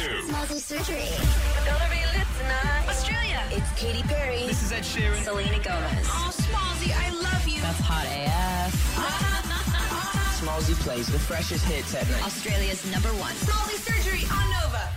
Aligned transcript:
Smallsy 0.00 0.60
surgery. 0.60 1.04
Gonna 1.66 1.90
be 1.90 2.00
lit 2.16 2.26
tonight. 2.38 2.88
Australia. 2.88 3.42
It's 3.50 3.70
Katy 3.78 4.02
Perry. 4.04 4.46
This 4.46 4.62
is 4.62 4.72
Ed 4.72 4.82
Sheeran. 4.82 5.22
Selena 5.22 5.58
Gomez. 5.62 6.06
Oh, 6.08 6.32
Smallsy, 6.32 6.90
I 6.96 7.10
love 7.10 7.46
you. 7.46 7.60
That's 7.60 7.80
hot 7.80 8.06
AF. 8.08 8.72
Smallsy 10.40 10.74
plays 10.80 11.06
the 11.08 11.18
freshest 11.18 11.66
hits 11.66 11.94
at 11.94 12.08
night. 12.08 12.24
Australia's 12.24 12.90
number 12.90 13.10
one. 13.20 13.32
Smallsy 13.32 13.76
surgery 13.76 14.24
on 14.32 14.48
Nova. 14.56 14.88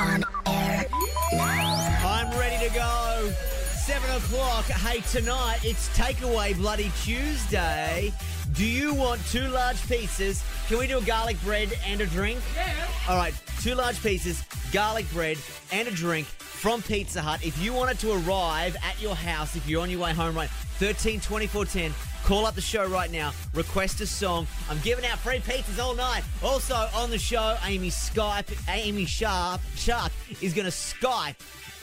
On 0.00 0.24
air 0.46 0.86
now. 1.32 2.06
I'm 2.06 2.38
ready 2.38 2.66
to 2.68 2.74
go. 2.74 3.55
Seven 3.86 4.10
o'clock. 4.16 4.64
Hey, 4.64 5.00
tonight 5.12 5.60
it's 5.62 5.88
Takeaway 5.96 6.56
Bloody 6.56 6.90
Tuesday. 7.04 8.12
Do 8.54 8.66
you 8.66 8.92
want 8.92 9.24
two 9.26 9.46
large 9.46 9.76
pizzas? 9.76 10.42
Can 10.66 10.78
we 10.78 10.88
do 10.88 10.98
a 10.98 11.02
garlic 11.02 11.40
bread 11.44 11.72
and 11.86 12.00
a 12.00 12.06
drink? 12.06 12.40
Yeah. 12.56 12.74
All 13.08 13.16
right, 13.16 13.32
two 13.60 13.76
large 13.76 14.02
pieces, 14.02 14.42
garlic 14.72 15.08
bread, 15.12 15.38
and 15.70 15.86
a 15.86 15.92
drink 15.92 16.26
from 16.26 16.82
Pizza 16.82 17.22
Hut. 17.22 17.46
If 17.46 17.62
you 17.62 17.72
want 17.72 17.92
it 17.92 18.00
to 18.00 18.10
arrive 18.10 18.76
at 18.82 19.00
your 19.00 19.14
house, 19.14 19.54
if 19.54 19.68
you're 19.68 19.82
on 19.82 19.88
your 19.88 20.00
way 20.00 20.12
home, 20.12 20.34
right, 20.34 20.50
13 20.80 21.20
24 21.20 21.64
10. 21.66 21.94
Call 22.24 22.44
up 22.44 22.56
the 22.56 22.60
show 22.60 22.88
right 22.88 23.12
now. 23.12 23.32
Request 23.54 24.00
a 24.00 24.06
song. 24.08 24.48
I'm 24.68 24.80
giving 24.80 25.06
out 25.06 25.20
free 25.20 25.38
pizzas 25.38 25.80
all 25.80 25.94
night. 25.94 26.24
Also 26.42 26.74
on 26.92 27.10
the 27.10 27.18
show, 27.18 27.56
Amy 27.64 27.90
Skype, 27.90 28.52
Amy 28.68 29.04
Sharp, 29.04 29.60
Sharp 29.76 30.10
is 30.42 30.54
going 30.54 30.64
to 30.64 30.72
Skype 30.72 31.36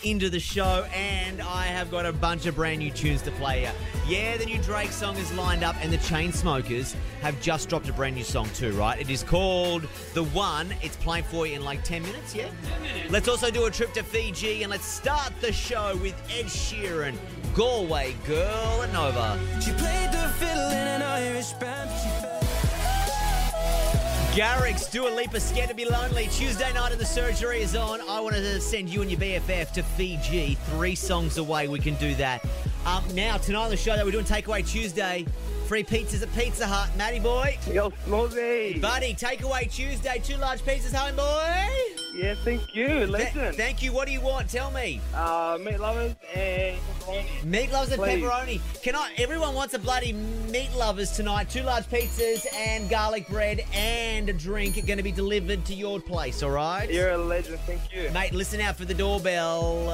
into 0.03 0.29
the 0.29 0.39
show, 0.39 0.85
and 0.93 1.41
I 1.41 1.65
have 1.65 1.89
got 1.89 2.05
a 2.05 2.13
bunch 2.13 2.45
of 2.45 2.55
brand 2.55 2.79
new 2.79 2.91
tunes 2.91 3.21
to 3.23 3.31
play 3.31 3.61
here. 3.61 3.73
Yeah, 4.07 4.37
the 4.37 4.45
new 4.45 4.59
Drake 4.59 4.91
song 4.91 5.15
is 5.17 5.31
lined 5.33 5.63
up, 5.63 5.75
and 5.81 5.91
the 5.91 5.97
Chainsmokers 5.97 6.95
have 7.21 7.39
just 7.41 7.69
dropped 7.69 7.87
a 7.89 7.93
brand 7.93 8.15
new 8.15 8.23
song 8.23 8.49
too, 8.53 8.71
right? 8.73 8.99
It 8.99 9.09
is 9.09 9.23
called 9.23 9.87
The 10.13 10.23
One. 10.25 10.73
It's 10.81 10.97
playing 10.97 11.23
for 11.25 11.47
you 11.47 11.55
in 11.55 11.63
like 11.63 11.83
10 11.83 12.03
minutes, 12.03 12.35
yeah? 12.35 12.49
Let's 13.09 13.27
also 13.27 13.49
do 13.49 13.65
a 13.65 13.71
trip 13.71 13.93
to 13.93 14.03
Fiji, 14.03 14.63
and 14.63 14.71
let's 14.71 14.85
start 14.85 15.33
the 15.39 15.53
show 15.53 15.97
with 16.01 16.15
Ed 16.29 16.45
Sheeran, 16.45 17.15
Galway 17.55 18.15
Girl 18.25 18.81
at 18.83 18.91
Nova. 18.91 19.39
She 19.61 19.71
played 19.71 20.11
the 20.11 20.27
fiddle 20.37 20.69
in 20.69 20.87
an 20.87 21.01
Irish 21.01 21.53
band. 21.53 22.42
Garrix 24.33 24.89
Dua 24.89 25.09
Lipa, 25.09 25.39
Scared 25.39 25.69
to 25.69 25.75
Be 25.75 25.85
Lonely. 25.85 26.27
Tuesday 26.31 26.73
night 26.73 26.91
and 26.91 26.99
the 26.99 27.05
surgery 27.05 27.61
is 27.61 27.75
on. 27.75 28.01
I 28.09 28.19
want 28.19 28.33
to 28.33 28.59
send 28.59 28.89
you 28.89 29.03
and 29.03 29.11
your 29.11 29.19
BFF 29.19 29.71
to 29.73 29.83
Fiji. 29.83 30.55
Three 30.71 30.95
songs 30.95 31.37
away, 31.37 31.67
we 31.67 31.77
can 31.77 31.93
do 31.97 32.15
that. 32.15 32.43
Um, 32.87 33.03
now, 33.13 33.37
tonight 33.37 33.65
on 33.65 33.69
the 33.69 33.77
show 33.77 33.95
that 33.95 34.03
we're 34.03 34.11
doing 34.11 34.25
Takeaway 34.25 34.67
Tuesday. 34.67 35.27
Free 35.67 35.83
pizzas 35.83 36.23
at 36.23 36.33
Pizza 36.33 36.65
Hut. 36.65 36.89
Matty 36.97 37.19
boy. 37.19 37.59
Yo, 37.71 37.91
Smallsy. 38.07 38.81
Buddy, 38.81 39.13
Takeaway 39.13 39.71
Tuesday. 39.71 40.19
Two 40.23 40.37
large 40.37 40.61
pizzas 40.61 40.95
home, 40.95 41.15
boy. 41.15 42.02
Yeah, 42.13 42.35
thank 42.43 42.75
you. 42.75 43.07
Th- 43.07 43.55
thank 43.55 43.81
you. 43.81 43.91
What 43.91 44.05
do 44.07 44.13
you 44.13 44.21
want? 44.21 44.47
Tell 44.47 44.69
me. 44.69 45.01
uh, 45.15 45.57
meat 45.59 45.79
lovers 45.79 46.15
and 46.35 46.77
pepperoni. 46.99 47.43
Meat 47.43 47.71
lovers 47.71 47.91
and 47.91 48.01
Please. 48.01 48.23
pepperoni. 48.23 48.61
Can 48.83 48.95
I? 48.95 49.11
Everyone 49.17 49.55
wants 49.55 49.73
a 49.73 49.79
bloody 49.79 50.13
meat 50.13 50.69
lovers 50.77 51.11
tonight. 51.11 51.49
Two 51.49 51.63
large 51.63 51.85
pizzas 51.85 52.45
and 52.55 52.87
garlic 52.87 53.27
bread 53.29 53.61
and 53.73 54.29
a 54.29 54.33
drink 54.33 54.77
are 54.77 54.85
going 54.85 54.97
to 54.97 55.03
be 55.03 55.11
delivered 55.11 55.65
to 55.65 55.73
your 55.73 55.99
place. 55.99 56.43
All 56.43 56.51
right. 56.51 56.87
You're 56.91 57.11
a 57.11 57.17
legend. 57.17 57.59
Thank 57.61 57.81
you. 57.91 58.11
Mate, 58.11 58.33
listen 58.33 58.61
out 58.61 58.75
for 58.75 58.85
the 58.85 58.93
doorbell. 58.93 59.87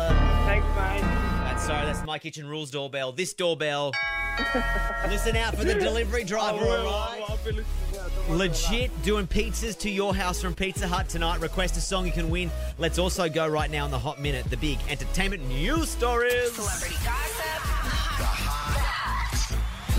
Thanks, 0.46 0.66
mate. 0.76 1.02
that's 1.46 1.66
sorry, 1.66 1.86
that's 1.86 2.06
my 2.06 2.20
kitchen 2.20 2.48
rules 2.48 2.70
doorbell. 2.70 3.14
This 3.14 3.34
doorbell. 3.34 3.94
listen 5.10 5.36
out 5.38 5.56
for 5.56 5.64
the 5.64 5.74
delivery 5.80 6.24
driver, 6.26 6.60
will, 6.66 6.88
all 6.88 7.10
right? 7.12 7.24
I'll 7.30 7.38
be 8.30 8.36
listening 8.38 8.82
now. 8.82 8.90
Don't 8.90 8.90
worry 8.90 8.90
about 8.90 8.90
Legit 8.92 9.04
doing 9.04 9.28
pizzas 9.28 9.78
to 9.80 9.90
your 9.90 10.16
house 10.16 10.42
from 10.42 10.54
Pizza 10.54 10.88
Hut 10.88 11.10
tonight. 11.10 11.42
Request 11.42 11.78
a 11.78 11.82
song 11.82 12.06
you 12.06 12.12
can 12.12 12.30
win. 12.30 12.52
Let's 12.78 13.00
also 13.00 13.30
go 13.30 13.48
right 13.48 13.70
now 13.70 13.86
in 13.86 13.92
the 13.92 14.00
hot 14.00 14.20
minute, 14.22 14.50
the 14.50 14.58
big 14.58 14.80
entertainment 14.90 15.48
news 15.48 15.90
stories. 15.90 16.52
Celebrity 16.54 16.96
gossip. 17.06 17.46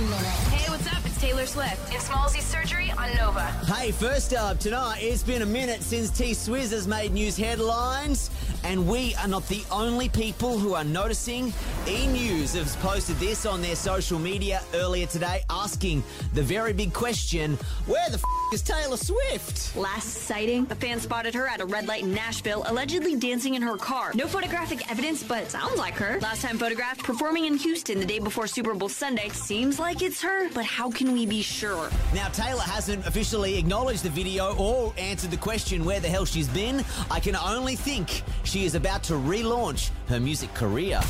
Hey, 0.01 0.71
what's 0.71 0.87
up? 0.87 1.05
It's 1.05 1.21
Taylor 1.21 1.45
Swift. 1.45 1.93
And 1.93 2.03
Smallsy 2.03 2.41
surgery 2.41 2.91
on 2.93 3.15
Nova. 3.17 3.43
Hey, 3.67 3.93
first 3.93 4.33
up 4.33 4.59
tonight, 4.59 5.01
it's 5.03 5.23
been 5.23 5.43
a 5.43 5.47
minute 5.47 5.83
since 5.83 6.09
T 6.11 6.31
Swizz 6.31 6.71
has 6.71 6.89
made 6.89 7.13
news 7.13 7.37
headlines, 7.37 8.31
and 8.65 8.87
we 8.87 9.15
are 9.17 9.29
not 9.29 9.47
the 9.49 9.63
only 9.71 10.09
people 10.09 10.59
who 10.59 10.75
are 10.75 10.85
noticing. 10.85 11.53
E 11.89 12.07
News 12.07 12.55
has 12.55 12.77
posted 12.77 13.17
this 13.17 13.47
on 13.47 13.63
their 13.63 13.77
social 13.77 14.19
media 14.19 14.63
earlier 14.75 15.07
today, 15.07 15.43
asking 15.51 16.03
the 16.35 16.43
very 16.43 16.73
big 16.73 16.93
question 16.93 17.57
where 17.87 18.09
the 18.11 18.17
f 18.17 18.25
is 18.53 18.63
Taylor 18.63 18.97
Swift? 18.97 19.77
Last 19.77 20.09
sighting, 20.09 20.67
a 20.71 20.75
fan 20.75 20.99
spotted 20.99 21.35
her 21.35 21.47
at 21.47 21.61
a 21.61 21.65
red 21.65 21.87
light 21.87 22.03
in 22.03 22.13
Nashville, 22.13 22.65
allegedly 22.67 23.15
dancing 23.15 23.55
in 23.55 23.63
her 23.63 23.77
car. 23.77 24.11
No 24.15 24.27
photographic 24.27 24.91
evidence, 24.91 25.23
but 25.23 25.49
sounds 25.49 25.79
like 25.79 25.95
her. 25.95 26.19
Last 26.19 26.43
time 26.43 26.59
photographed 26.59 27.05
performing 27.05 27.45
in 27.45 27.55
Houston 27.55 28.01
the 28.01 28.07
day 28.07 28.19
before 28.19 28.49
Super 28.49 28.75
Bowl 28.75 28.89
Sunday. 28.89 29.29
Seems 29.29 29.79
like 29.79 30.03
it's 30.03 30.21
her, 30.21 30.51
but 30.53 30.65
how 30.65 30.91
can 30.91 31.13
we 31.13 31.27
be 31.27 31.43
sure? 31.43 31.91
Now, 32.13 32.27
Taylor 32.29 32.63
hasn't 32.63 33.07
officially 33.07 33.57
acknowledged 33.57 34.03
the 34.03 34.11
video 34.11 34.57
or 34.57 34.93
answered 34.99 35.31
the 35.31 35.37
question 35.37 35.85
where 35.85 36.01
the 36.01 36.09
hell 36.09 36.25
she's 36.25 36.49
been. 36.49 36.85
I 37.09 37.21
can 37.21 37.37
only 37.37 37.77
think 37.77 38.25
she 38.51 38.65
is 38.65 38.75
about 38.75 39.05
to 39.05 39.13
relaunch 39.13 39.91
her 40.11 40.21
music 40.21 40.53
career. 40.55 41.01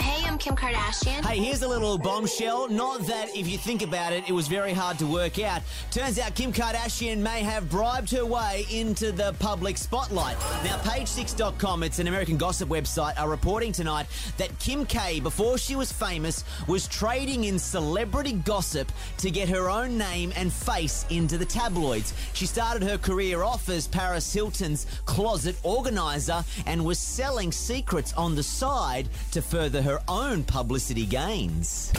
Hey, 0.00 0.26
I'm 0.26 0.38
Kim 0.38 0.56
Kardashian. 0.56 1.24
Hey, 1.24 1.38
here's 1.38 1.62
a 1.62 1.68
little 1.68 1.98
bombshell. 1.98 2.68
Not 2.68 3.06
that 3.06 3.28
if 3.36 3.48
you 3.48 3.58
think 3.58 3.82
about 3.82 4.12
it, 4.12 4.28
it 4.28 4.32
was 4.32 4.48
very 4.48 4.72
hard 4.72 4.98
to 4.98 5.06
work 5.06 5.38
out. 5.38 5.62
Turns 5.90 6.18
out 6.18 6.34
Kim 6.34 6.52
Kardashian 6.52 7.18
may 7.18 7.42
have 7.42 7.70
bribed 7.70 8.10
her 8.10 8.24
way 8.24 8.66
into 8.70 9.12
the 9.12 9.34
public 9.38 9.76
spotlight. 9.76 10.36
Now, 10.64 10.78
page6.com, 10.78 11.82
it's 11.82 11.98
an 11.98 12.08
American 12.08 12.38
gossip 12.38 12.68
website, 12.68 13.20
are 13.20 13.28
reporting 13.28 13.72
tonight 13.72 14.06
that 14.36 14.56
Kim 14.58 14.84
K, 14.86 15.20
before 15.20 15.58
she 15.58 15.76
was 15.76 15.92
famous, 15.92 16.44
was 16.66 16.88
trading 16.88 17.44
in 17.44 17.58
celebrity 17.58 18.32
gossip 18.32 18.90
to 19.18 19.30
get 19.30 19.48
her 19.48 19.68
own 19.68 19.96
name 19.96 20.32
and 20.34 20.52
face 20.52 21.06
into 21.10 21.38
the 21.38 21.44
tabloids. 21.44 22.14
She 22.32 22.46
started 22.46 22.82
her 22.82 22.98
career 22.98 23.42
off 23.42 23.68
as 23.68 23.86
Paris 23.86 24.32
Hilton's 24.32 24.86
closet 25.04 25.56
organizer 25.62 26.44
and 26.66 26.84
was 26.84 26.98
selling 26.98 27.52
secrets 27.52 28.12
on 28.14 28.34
the 28.34 28.39
side 28.42 29.08
to 29.32 29.42
further 29.42 29.82
her 29.82 30.00
own 30.08 30.44
publicity 30.44 31.06
gains. 31.06 31.92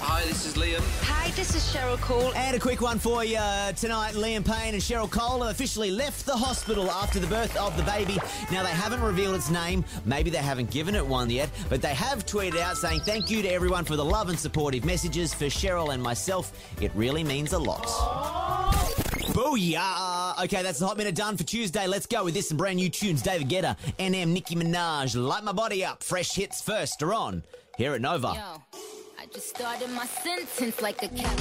Hi, 0.00 0.24
this 0.24 0.46
is 0.46 0.54
Liam. 0.54 0.80
Hi, 1.04 1.30
this 1.30 1.54
is 1.54 1.62
Cheryl 1.74 1.98
Cole. 1.98 2.32
And 2.34 2.56
a 2.56 2.60
quick 2.60 2.80
one 2.80 2.98
for 2.98 3.24
you 3.24 3.36
uh, 3.36 3.72
tonight. 3.72 4.14
Liam 4.14 4.44
Payne 4.44 4.74
and 4.74 4.82
Cheryl 4.82 5.10
Cole 5.10 5.42
have 5.42 5.50
officially 5.50 5.90
left 5.90 6.26
the 6.26 6.36
hospital 6.36 6.90
after 6.90 7.18
the 7.18 7.26
birth 7.26 7.56
of 7.56 7.76
the 7.76 7.82
baby. 7.82 8.18
Now, 8.50 8.62
they 8.62 8.70
haven't 8.70 9.02
revealed 9.02 9.34
its 9.34 9.50
name. 9.50 9.84
Maybe 10.04 10.30
they 10.30 10.38
haven't 10.38 10.70
given 10.70 10.94
it 10.94 11.06
one 11.06 11.30
yet, 11.30 11.50
but 11.68 11.82
they 11.82 11.94
have 11.94 12.26
tweeted 12.26 12.60
out 12.60 12.76
saying 12.76 13.00
thank 13.00 13.30
you 13.30 13.42
to 13.42 13.48
everyone 13.48 13.84
for 13.84 13.96
the 13.96 14.04
love 14.04 14.28
and 14.28 14.38
supportive 14.38 14.84
messages 14.84 15.34
for 15.34 15.46
Cheryl 15.46 15.92
and 15.92 16.02
myself. 16.02 16.52
It 16.80 16.92
really 16.94 17.24
means 17.24 17.52
a 17.52 17.58
lot. 17.58 19.07
Booyah! 19.38 19.76
Uh, 19.78 20.42
okay, 20.44 20.64
that's 20.64 20.80
the 20.80 20.86
hot 20.88 20.96
minute 20.96 21.14
done 21.14 21.36
for 21.36 21.44
Tuesday. 21.44 21.86
Let's 21.86 22.06
go 22.06 22.24
with 22.24 22.34
this 22.34 22.50
and 22.50 22.58
brand 22.58 22.74
new 22.74 22.88
tunes. 22.88 23.22
David 23.22 23.48
Guetta, 23.48 23.76
NM, 23.96 24.30
Nicki 24.30 24.56
Minaj, 24.56 25.14
Light 25.14 25.44
My 25.44 25.52
Body 25.52 25.84
Up. 25.84 26.02
Fresh 26.02 26.34
hits 26.34 26.60
first 26.60 27.00
are 27.04 27.14
on 27.14 27.44
here 27.76 27.94
at 27.94 28.00
Nova. 28.00 28.32
Yo, 28.34 28.80
I 29.16 29.26
just 29.32 29.50
started 29.50 29.90
my 29.90 30.06
sentence 30.06 30.82
like 30.82 31.00
a 31.04 31.08
cat. 31.08 31.38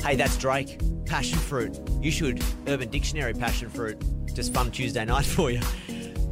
Hey, 0.00 0.14
that's 0.14 0.36
Drake. 0.36 0.78
Passion 1.04 1.38
fruit. 1.38 1.76
You 2.00 2.12
should 2.12 2.40
Urban 2.68 2.88
Dictionary 2.88 3.34
passion 3.34 3.70
fruit. 3.70 4.00
Just 4.34 4.54
fun 4.54 4.70
Tuesday 4.70 5.04
night 5.04 5.24
for 5.24 5.50
you. 5.50 5.60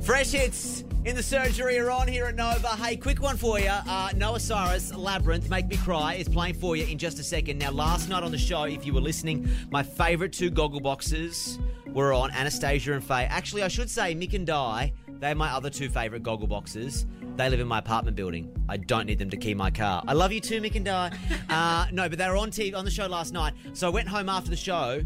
Fresh 0.06 0.30
hits 0.30 0.84
in 1.04 1.16
the 1.16 1.22
surgery 1.22 1.76
are 1.80 1.90
on 1.90 2.06
here 2.06 2.26
at 2.26 2.36
Nova. 2.36 2.68
Hey, 2.68 2.96
quick 2.96 3.20
one 3.20 3.36
for 3.36 3.58
you. 3.58 3.66
Uh, 3.66 4.10
Noah 4.14 4.38
Cyrus, 4.38 4.92
Labrinth, 4.92 5.50
Make 5.50 5.66
Me 5.66 5.76
Cry 5.78 6.14
is 6.14 6.28
playing 6.28 6.54
for 6.54 6.76
you 6.76 6.86
in 6.86 6.96
just 6.96 7.18
a 7.18 7.24
second. 7.24 7.58
Now, 7.58 7.72
last 7.72 8.08
night 8.08 8.22
on 8.22 8.30
the 8.30 8.38
show, 8.38 8.62
if 8.62 8.86
you 8.86 8.94
were 8.94 9.00
listening, 9.00 9.48
my 9.68 9.82
favourite 9.82 10.32
two 10.32 10.48
goggle 10.48 10.78
boxes 10.78 11.58
were 11.88 12.12
on 12.12 12.30
Anastasia 12.30 12.92
and 12.92 13.03
Faye. 13.03 13.26
Actually, 13.28 13.64
I 13.64 13.68
should 13.68 13.91
say 13.91 14.14
Mick 14.14 14.32
and 14.32 14.47
Di. 14.47 14.92
They're 15.08 15.34
my 15.34 15.50
other 15.50 15.70
two 15.70 15.88
favourite 15.88 16.22
goggle 16.22 16.47
boxes. 16.47 17.04
They 17.34 17.50
live 17.50 17.59
in 17.59 17.66
my 17.66 17.80
apartment 17.80 18.16
building. 18.16 18.54
I 18.68 18.76
don't 18.76 19.06
need 19.06 19.18
them 19.18 19.30
to 19.30 19.36
key 19.36 19.54
my 19.54 19.72
car. 19.72 20.04
I 20.06 20.12
love 20.12 20.30
you 20.30 20.41
too, 20.41 20.60
Mick 20.60 20.76
and 20.76 20.84
Di. 20.84 21.10
Uh, 21.50 21.86
no, 21.92 22.09
but 22.09 22.18
they 22.18 22.28
were 22.28 22.36
on 22.36 22.50
TV 22.50 22.76
on 22.76 22.84
the 22.84 22.91
show 22.91 23.06
last 23.06 23.32
night. 23.32 23.54
So 23.72 23.86
I 23.86 23.91
went 23.91 24.09
home 24.09 24.28
after 24.28 24.50
the 24.50 24.56
show 24.56 25.02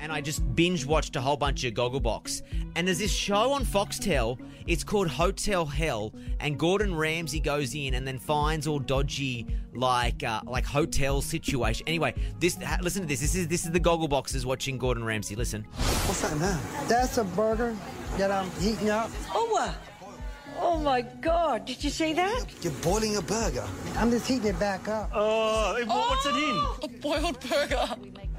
and 0.00 0.12
I 0.12 0.20
just 0.20 0.54
binge 0.54 0.86
watched 0.86 1.16
a 1.16 1.20
whole 1.20 1.36
bunch 1.36 1.64
of 1.64 1.74
Gogglebox. 1.74 2.42
And 2.76 2.86
there's 2.86 2.98
this 2.98 3.12
show 3.12 3.52
on 3.52 3.64
Foxtel. 3.64 4.38
It's 4.66 4.84
called 4.84 5.08
Hotel 5.08 5.64
Hell, 5.64 6.12
and 6.40 6.58
Gordon 6.58 6.94
Ramsay 6.94 7.40
goes 7.40 7.74
in 7.74 7.94
and 7.94 8.06
then 8.06 8.18
finds 8.18 8.66
all 8.66 8.78
dodgy 8.78 9.46
like 9.74 10.22
uh, 10.22 10.40
like 10.44 10.64
hotel 10.66 11.20
situation. 11.22 11.86
Anyway, 11.86 12.14
this 12.38 12.58
listen 12.82 13.02
to 13.02 13.08
this. 13.08 13.20
This 13.20 13.34
is 13.34 13.48
this 13.48 13.64
is 13.64 13.72
the 13.72 13.80
Goggleboxers 13.80 14.44
watching 14.44 14.78
Gordon 14.78 15.04
Ramsay. 15.04 15.36
Listen. 15.36 15.64
What's 15.64 16.20
that 16.22 16.38
now? 16.38 16.60
That's 16.86 17.18
a 17.18 17.24
burger 17.24 17.76
that 18.16 18.30
I'm 18.30 18.50
heating 18.60 18.90
up. 18.90 19.10
Oh, 19.34 19.46
what? 19.50 19.74
Oh 20.60 20.76
my 20.76 21.02
God! 21.02 21.66
Did 21.66 21.84
you 21.84 21.90
see 21.90 22.12
that? 22.14 22.46
You're 22.62 22.72
boiling 22.82 23.16
a 23.16 23.22
burger. 23.22 23.64
I'm 23.96 24.10
just 24.10 24.26
heating 24.26 24.48
it 24.48 24.58
back 24.58 24.88
up. 24.88 25.08
Uh, 25.12 25.76
what's 25.84 26.26
it 26.26 26.34
in? 26.34 26.66
A 26.82 26.88
boiled 27.00 27.40
burger. 27.48 27.88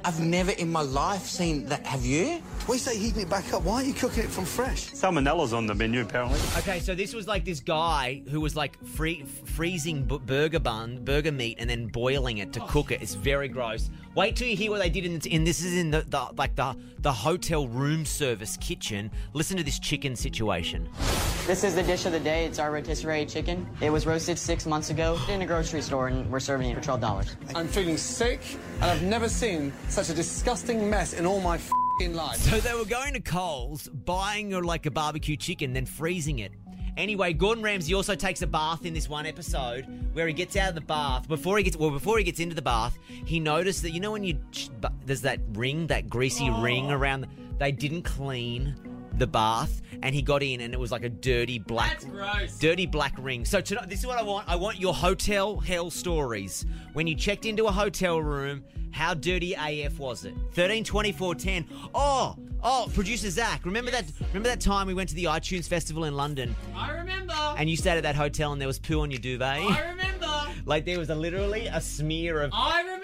I've 0.06 0.20
never 0.20 0.52
in 0.52 0.72
my 0.72 0.82
life 0.82 1.24
seen 1.26 1.66
that. 1.66 1.86
Have 1.86 2.06
you? 2.06 2.42
We 2.68 2.78
say 2.78 2.98
heating 2.98 3.22
it 3.22 3.30
back 3.30 3.52
up. 3.54 3.64
Why 3.64 3.82
are 3.82 3.84
you 3.84 3.94
cooking 3.94 4.24
it 4.24 4.30
from 4.30 4.46
fresh? 4.46 4.92
Salmonella's 4.92 5.54
on 5.54 5.66
the 5.66 5.76
menu, 5.76 6.02
apparently. 6.02 6.40
Okay, 6.58 6.80
so 6.80 6.96
this 6.96 7.14
was 7.14 7.28
like 7.28 7.44
this 7.46 7.60
guy 7.60 8.22
who 8.30 8.40
was 8.40 8.56
like 8.56 8.82
free, 8.86 9.24
freezing 9.24 10.04
b- 10.04 10.20
burger 10.26 10.60
bun, 10.60 11.04
burger 11.04 11.32
meat, 11.32 11.58
and 11.60 11.70
then 11.70 11.88
boiling 11.88 12.38
it 12.38 12.54
to 12.54 12.60
cook 12.62 12.92
it. 12.92 13.02
It's 13.02 13.16
very 13.16 13.48
gross. 13.48 13.90
Wait 14.16 14.36
till 14.36 14.48
you 14.48 14.56
hear 14.56 14.72
what 14.72 14.80
they 14.80 14.90
did 14.90 15.06
in, 15.06 15.20
in 15.32 15.44
this 15.44 15.64
is 15.64 15.76
in 15.76 15.92
the, 15.92 16.02
the 16.10 16.30
like 16.38 16.56
the 16.56 16.76
the 17.00 17.12
hotel 17.12 17.68
room 17.68 18.06
service 18.06 18.58
kitchen. 18.58 19.10
Listen 19.34 19.58
to 19.58 19.64
this 19.64 19.80
chicken 19.80 20.16
situation. 20.16 20.90
This 21.48 21.64
is 21.64 21.74
the 21.74 21.84
dish 21.84 22.06
of 22.06 22.12
the 22.12 22.20
day. 22.20 22.46
It's 22.46 22.60
our 22.60 22.72
rotisserie 22.72 23.26
chicken. 23.26 23.68
It 23.82 23.90
was 23.90 24.06
roasted 24.06 24.38
six 24.38 24.66
months 24.68 24.90
ago 24.92 25.18
in 25.30 25.42
a 25.42 25.46
grocery 25.46 25.82
store, 25.82 26.08
and 26.08 26.30
we're 26.32 26.40
serving 26.40 26.70
it 26.70 26.76
for 26.76 26.82
twelve 26.82 27.02
dollars. 27.02 27.36
I'm 27.56 27.68
feeling 27.68 27.98
sick, 27.98 28.42
and 28.82 28.86
I've 28.86 29.04
never 29.04 29.30
seen 29.30 29.72
such 29.90 30.10
a 30.10 30.14
disgusting 30.14 30.90
mess 30.90 31.14
in 31.14 31.26
all 31.26 31.42
my 31.42 31.60
fing 32.00 32.14
life. 32.14 32.38
So 32.38 32.60
they 32.60 32.74
were 32.74 32.86
going 32.86 33.14
to 33.14 33.20
Coles, 33.20 33.88
buying 33.88 34.52
like 34.52 34.86
a 34.86 34.92
barbecue 34.92 35.36
chicken, 35.36 35.74
then 35.74 35.86
freezing 35.86 36.40
it. 36.40 36.52
Anyway, 36.98 37.32
Gordon 37.34 37.64
Ramsay 37.64 37.94
also 37.94 38.14
takes 38.14 38.42
a 38.42 38.48
bath 38.48 38.86
in 38.86 38.94
this 38.94 39.08
one 39.08 39.26
episode 39.26 39.86
where 40.14 40.28
he 40.28 40.34
gets 40.34 40.56
out 40.58 40.70
of 40.70 40.76
the 40.76 40.82
bath. 40.82 41.28
Before 41.28 41.58
he 41.58 41.64
gets 41.64 41.78
well, 41.78 41.92
before 41.92 42.18
he 42.18 42.24
gets 42.24 42.40
into 42.40 42.56
the 42.56 42.62
bath, 42.62 42.98
he 43.26 43.40
noticed 43.40 43.84
that 43.84 43.92
you 43.92 44.00
know 44.00 44.12
when 44.12 44.24
you 44.24 44.38
there's 45.06 45.22
that 45.22 45.40
ring, 45.54 45.88
that 45.88 46.10
greasy 46.10 46.50
oh. 46.50 46.62
ring 46.62 46.92
around. 46.92 47.28
They 47.58 47.72
didn't 47.72 48.04
clean 48.04 48.76
the 49.20 49.28
bath, 49.28 49.82
and 50.02 50.16
he 50.16 50.22
got 50.22 50.42
in, 50.42 50.62
and 50.62 50.74
it 50.74 50.80
was 50.80 50.92
like 50.92 51.04
a 51.04 51.10
dirty 51.10 51.60
black, 51.60 52.02
dirty 52.60 52.86
black 52.86 53.14
ring. 53.18 53.46
So 53.46 53.62
tonight, 53.62 53.90
this 53.90 54.00
is 54.00 54.08
what 54.08 54.18
I 54.18 54.24
want. 54.24 54.48
I 54.48 54.56
want 54.56 54.80
your 54.80 54.94
hotel 54.94 55.60
hell 55.60 55.90
stories. 55.90 56.66
When 56.94 57.06
you 57.08 57.16
checked 57.16 57.46
into 57.46 57.66
a 57.66 57.72
hotel 57.72 58.22
room, 58.22 58.64
how 58.92 59.14
dirty 59.14 59.54
AF 59.54 60.00
was 60.00 60.26
it? 60.26 60.34
13, 60.54 60.84
24, 60.84 61.36
10. 61.36 61.66
Oh, 61.94 62.36
oh, 62.64 62.90
producer 62.94 63.30
Zach, 63.30 63.66
remember 63.66 63.92
that? 63.92 64.06
Remember 64.30 64.50
that 64.50 64.62
time 64.62 64.88
we 64.88 64.94
went 64.94 65.10
to 65.10 65.16
the 65.16 65.26
iTunes 65.26 65.68
Festival 65.68 66.06
in 66.06 66.16
London? 66.16 66.56
I 66.76 66.92
remember. 66.92 67.34
And 67.58 67.70
you 67.70 67.78
stayed 67.78 67.98
at 67.98 68.04
that 68.04 68.16
hotel, 68.16 68.52
and 68.52 68.60
there 68.60 68.68
was 68.68 68.80
poo 68.80 69.02
on 69.02 69.12
your 69.12 69.20
duvet. 69.20 69.60
I 69.60 69.90
remember. 69.90 70.48
like 70.66 70.86
there 70.86 70.98
was 71.00 71.10
a 71.10 71.16
literally 71.16 71.68
a 71.68 71.82
smear 71.82 72.42
of. 72.42 72.52
I 72.54 72.82
remember. 72.82 72.99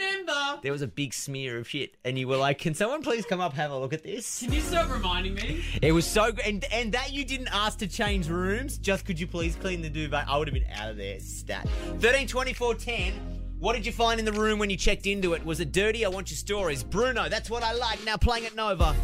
There 0.62 0.72
was 0.72 0.82
a 0.82 0.88
big 0.88 1.14
smear 1.14 1.58
of 1.58 1.68
shit, 1.70 1.96
and 2.04 2.18
you 2.18 2.28
were 2.28 2.38
like, 2.38 2.60
"Can 2.60 2.74
someone 2.74 3.02
please 3.02 3.26
come 3.26 3.40
up 3.40 3.54
have 3.54 3.72
a 3.72 3.78
look 3.78 3.94
at 3.94 4.04
this?" 4.04 4.40
Can 4.40 4.52
you 4.54 4.62
stop 4.62 4.92
reminding 4.92 5.36
me? 5.36 5.64
It 5.82 5.92
was 5.92 6.06
so 6.06 6.32
good, 6.32 6.46
and 6.46 6.66
and 6.72 6.92
that 6.94 7.14
you 7.14 7.26
didn't 7.26 7.50
ask 7.52 7.80
to 7.80 7.88
change 7.88 8.28
rooms. 8.28 8.78
Just 8.78 9.06
could 9.06 9.20
you 9.20 9.28
please 9.28 9.56
clean 9.56 9.82
the 9.82 9.90
duvet? 9.90 10.26
I 10.28 10.38
would 10.38 10.48
have 10.48 10.54
been 10.54 10.72
out 10.74 10.90
of 10.90 10.98
there. 10.98 11.20
Stat. 11.20 11.68
13, 12.00 12.28
24, 12.28 12.76
10. 12.76 13.14
What 13.60 13.74
did 13.74 13.86
you 13.86 13.92
find 13.92 14.20
in 14.20 14.26
the 14.26 14.34
room 14.34 14.60
when 14.60 14.70
you 14.70 14.78
checked 14.78 15.08
into 15.08 15.34
it? 15.34 15.46
Was 15.46 15.60
it 15.60 15.72
dirty? 15.72 16.06
I 16.06 16.10
want 16.10 16.30
your 16.30 16.38
stories. 16.38 16.84
Bruno, 16.84 17.30
that's 17.30 17.50
what 17.50 17.64
I 17.64 17.74
like. 17.74 18.04
Now 18.06 18.18
playing 18.18 18.46
at 18.46 18.56
Nova. 18.56 18.96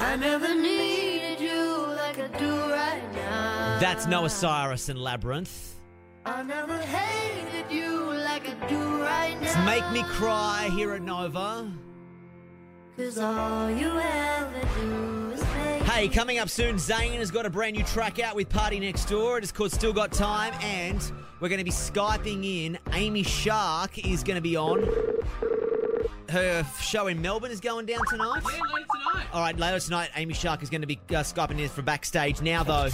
I 0.00 0.16
never 0.16 0.54
needed 0.54 1.40
you 1.40 1.86
like 1.96 2.18
I 2.18 2.28
do 2.38 2.50
right 2.50 3.02
now. 3.14 3.78
That's 3.80 4.06
Noah 4.06 4.30
Cyrus 4.30 4.88
and 4.88 4.98
Labrinth. 4.98 5.77
I 6.28 6.42
never 6.42 6.76
hated 6.76 7.72
you 7.72 8.12
like 8.12 8.46
I 8.46 8.68
do 8.68 9.00
right 9.00 9.34
now. 9.40 9.46
It's 9.46 9.56
Make 9.64 9.90
Me 9.92 10.02
Cry 10.10 10.68
here 10.74 10.92
at 10.92 11.00
Nova. 11.00 11.72
Cause 12.98 13.16
all 13.16 13.70
you 13.70 13.98
ever 13.98 14.60
do 14.76 15.30
is 15.32 15.40
make 15.40 15.82
Hey, 15.84 16.06
coming 16.06 16.38
up 16.38 16.50
soon, 16.50 16.76
Zayn 16.76 17.16
has 17.16 17.30
got 17.30 17.46
a 17.46 17.50
brand 17.50 17.76
new 17.76 17.82
track 17.84 18.18
out 18.18 18.36
with 18.36 18.50
PartyNextDoor. 18.50 19.38
It 19.38 19.44
is 19.44 19.52
called 19.52 19.72
Still 19.72 19.94
Got 19.94 20.12
Time, 20.12 20.52
and 20.60 21.00
we're 21.40 21.48
going 21.48 21.60
to 21.60 21.64
be 21.64 21.70
Skyping 21.70 22.44
in. 22.44 22.78
Amy 22.92 23.22
Shark 23.22 23.96
is 23.98 24.22
going 24.22 24.36
to 24.36 24.42
be 24.42 24.54
on. 24.54 24.86
Her 26.28 26.62
show 26.78 27.06
in 27.06 27.22
Melbourne 27.22 27.52
is 27.52 27.60
going 27.60 27.86
down 27.86 28.00
tonight. 28.06 28.42
Yeah, 28.44 28.60
later 28.74 28.86
tonight. 28.92 29.26
All 29.32 29.40
right, 29.40 29.58
later 29.58 29.80
tonight, 29.80 30.10
Amy 30.14 30.34
Shark 30.34 30.62
is 30.62 30.68
going 30.68 30.82
to 30.82 30.86
be 30.86 31.00
uh, 31.08 31.22
Skyping 31.22 31.58
in 31.58 31.70
from 31.70 31.86
backstage. 31.86 32.42
Now, 32.42 32.64
though, 32.64 32.90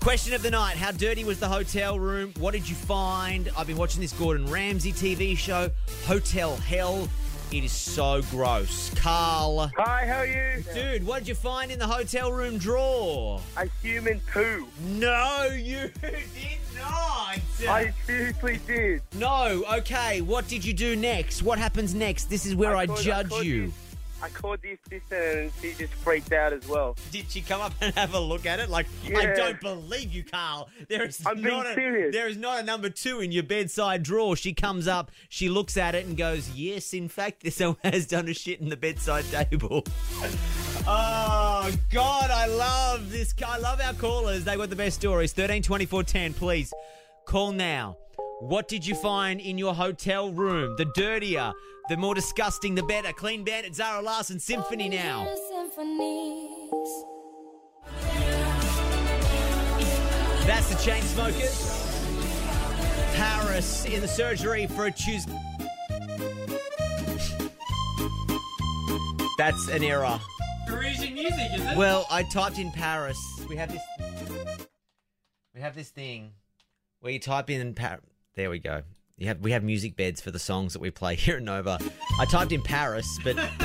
question 0.00 0.32
of 0.34 0.42
the 0.42 0.50
night 0.50 0.76
How 0.76 0.90
dirty 0.90 1.24
was 1.24 1.38
the 1.38 1.48
hotel 1.48 1.98
room? 1.98 2.32
What 2.38 2.52
did 2.52 2.68
you 2.68 2.74
find? 2.74 3.50
I've 3.56 3.66
been 3.66 3.76
watching 3.76 4.00
this 4.00 4.12
Gordon 4.12 4.46
Ramsay 4.50 4.92
TV 4.92 5.36
show, 5.36 5.70
Hotel 6.06 6.56
Hell. 6.56 7.08
It 7.52 7.64
is 7.64 7.72
so 7.72 8.22
gross. 8.30 8.90
Carl. 8.94 9.72
Hi, 9.76 10.06
how 10.06 10.18
are 10.18 10.26
you? 10.26 10.62
Dude, 10.72 11.04
what 11.04 11.18
did 11.18 11.28
you 11.28 11.34
find 11.34 11.72
in 11.72 11.80
the 11.80 11.86
hotel 11.86 12.30
room 12.32 12.58
drawer? 12.58 13.40
A 13.56 13.66
human 13.82 14.20
poo. 14.32 14.68
No, 14.86 15.48
you 15.52 15.90
did 16.00 16.60
not. 16.78 17.40
I 17.68 17.92
seriously 18.06 18.60
did. 18.68 19.02
No, 19.16 19.64
okay. 19.78 20.20
What 20.20 20.46
did 20.46 20.64
you 20.64 20.72
do 20.72 20.94
next? 20.94 21.42
What 21.42 21.58
happens 21.58 21.92
next? 21.92 22.30
This 22.30 22.46
is 22.46 22.54
where 22.54 22.76
I, 22.76 22.86
called- 22.86 23.00
judge 23.00 23.28
called 23.30 23.44
you. 23.44 23.66
the- 23.66 23.72
I 24.22 24.28
called 24.28 24.60
the 24.62 24.72
assistant 24.72 25.22
and 25.22 25.52
she 25.60 25.72
just 25.72 25.94
freaked 25.94 26.32
out 26.32 26.52
as 26.52 26.66
well. 26.68 26.96
Did 27.10 27.30
she 27.30 27.40
come 27.40 27.60
up 27.60 27.72
and 27.80 27.94
have 27.94 28.14
a 28.14 28.20
look 28.20 28.46
at 28.46 28.60
it? 28.60 28.68
Like, 28.68 28.86
I 29.16 29.26
don't 29.34 29.60
believe 29.60 30.12
you, 30.12 30.24
Carl. 30.24 30.68
There 30.88 31.04
is 31.04 31.22
I'm 31.26 31.36
being 31.36 31.48
not 31.48 31.66
a, 31.66 31.74
serious. 31.74 32.14
There 32.14 32.28
is 32.28 32.36
not 32.36 32.60
a 32.60 32.62
number 32.62 32.90
two 32.90 33.20
in 33.20 33.32
your 33.32 33.42
bedside 33.42 34.02
drawer. 34.02 34.36
She 34.36 34.52
comes 34.52 34.86
up, 34.86 35.10
she 35.28 35.48
looks 35.48 35.76
at 35.76 35.94
it 35.94 36.06
and 36.06 36.16
goes, 36.16 36.50
"Yes, 36.50 36.92
in 36.92 37.08
fact, 37.08 37.42
this 37.44 37.62
has 37.82 38.06
done 38.06 38.28
a 38.28 38.34
shit 38.34 38.60
in 38.60 38.68
the 38.68 38.76
bedside 38.76 39.24
table." 39.30 39.84
oh 40.86 41.70
God, 41.90 42.30
I 42.30 42.46
love 42.46 43.10
this. 43.10 43.34
I 43.46 43.58
love 43.58 43.80
our 43.80 43.94
callers. 43.94 44.44
They 44.44 44.56
got 44.56 44.70
the 44.70 44.76
best 44.76 44.96
stories. 44.96 45.32
13 45.32 45.62
24 45.62 46.02
10, 46.02 46.34
please 46.34 46.72
call 47.26 47.52
now. 47.52 47.96
What 48.40 48.68
did 48.68 48.86
you 48.86 48.94
find 48.94 49.38
in 49.38 49.58
your 49.58 49.74
hotel 49.74 50.32
room? 50.32 50.74
The 50.78 50.86
dirtier, 50.86 51.52
the 51.90 51.96
more 51.96 52.14
disgusting, 52.14 52.76
the 52.76 52.84
better. 52.84 53.12
Clean 53.12 53.42
Bandit, 53.42 53.74
Zara 53.74 54.00
Larsson, 54.00 54.38
Symphony 54.38 54.88
now. 54.88 55.24
That's 60.46 60.68
the 60.68 60.76
Chainsmokers. 60.76 61.76
Paris 63.16 63.86
in 63.86 64.00
the 64.00 64.06
surgery 64.06 64.68
for 64.68 64.86
a 64.86 64.92
Tuesday. 64.92 65.36
That's 69.36 69.68
an 69.68 69.82
error. 69.82 70.20
Parisian 70.68 71.14
music, 71.14 71.50
is 71.54 71.60
it? 71.60 71.76
Well, 71.76 72.06
I 72.08 72.22
typed 72.22 72.60
in 72.60 72.70
Paris. 72.70 73.18
We 73.48 73.56
have 73.56 73.72
this. 73.72 73.82
We 75.56 75.60
have 75.60 75.74
this 75.74 75.88
thing 75.88 76.34
where 77.00 77.12
you 77.12 77.18
type 77.18 77.50
in 77.50 77.74
Paris. 77.74 78.04
There 78.36 78.48
we 78.48 78.60
go. 78.60 78.82
Have 79.26 79.40
we 79.40 79.52
have 79.52 79.62
music 79.62 79.96
beds 79.96 80.20
for 80.20 80.30
the 80.30 80.38
songs 80.38 80.72
that 80.72 80.80
we 80.80 80.90
play 80.90 81.14
here 81.16 81.36
at 81.36 81.42
Nova. 81.42 81.78
I 82.18 82.24
typed 82.24 82.52
in 82.52 82.62
Paris, 82.62 83.18
but 83.22 83.36